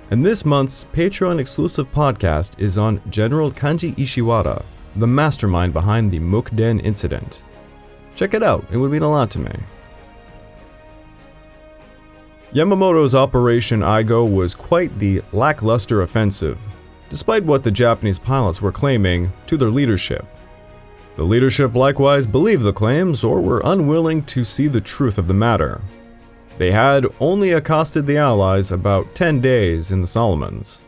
And 0.09 0.25
this 0.25 0.45
month's 0.45 0.85
Patreon 0.85 1.39
exclusive 1.39 1.91
podcast 1.91 2.57
is 2.57 2.77
on 2.77 3.01
General 3.09 3.51
Kanji 3.51 3.95
Ishiwara, 3.95 4.63
the 4.95 5.07
mastermind 5.07 5.73
behind 5.73 6.11
the 6.11 6.19
Mukden 6.19 6.83
incident. 6.83 7.43
Check 8.15 8.33
it 8.33 8.43
out, 8.43 8.65
it 8.71 8.77
would 8.77 8.91
mean 8.91 9.01
a 9.01 9.09
lot 9.09 9.29
to 9.31 9.39
me. 9.39 9.51
Yamamoto's 12.53 13.15
Operation 13.15 13.81
I-GO 13.81 14.25
was 14.25 14.53
quite 14.53 14.99
the 14.99 15.23
lackluster 15.31 16.03
offensive, 16.03 16.59
despite 17.09 17.43
what 17.43 17.63
the 17.63 17.71
Japanese 17.71 18.19
pilots 18.19 18.61
were 18.61 18.71
claiming 18.71 19.33
to 19.47 19.57
their 19.57 19.71
leadership. 19.71 20.25
The 21.15 21.23
leadership 21.23 21.75
likewise 21.75 22.27
believed 22.27 22.63
the 22.63 22.73
claims 22.73 23.23
or 23.23 23.41
were 23.41 23.61
unwilling 23.65 24.23
to 24.25 24.43
see 24.43 24.67
the 24.67 24.81
truth 24.81 25.17
of 25.17 25.27
the 25.27 25.33
matter. 25.33 25.81
They 26.59 26.71
had 26.71 27.07
only 27.19 27.51
accosted 27.51 28.05
the 28.05 28.17
Allies 28.17 28.71
about 28.71 29.15
10 29.15 29.41
days 29.41 29.91
in 29.91 30.01
the 30.01 30.07
Solomons. 30.07 30.83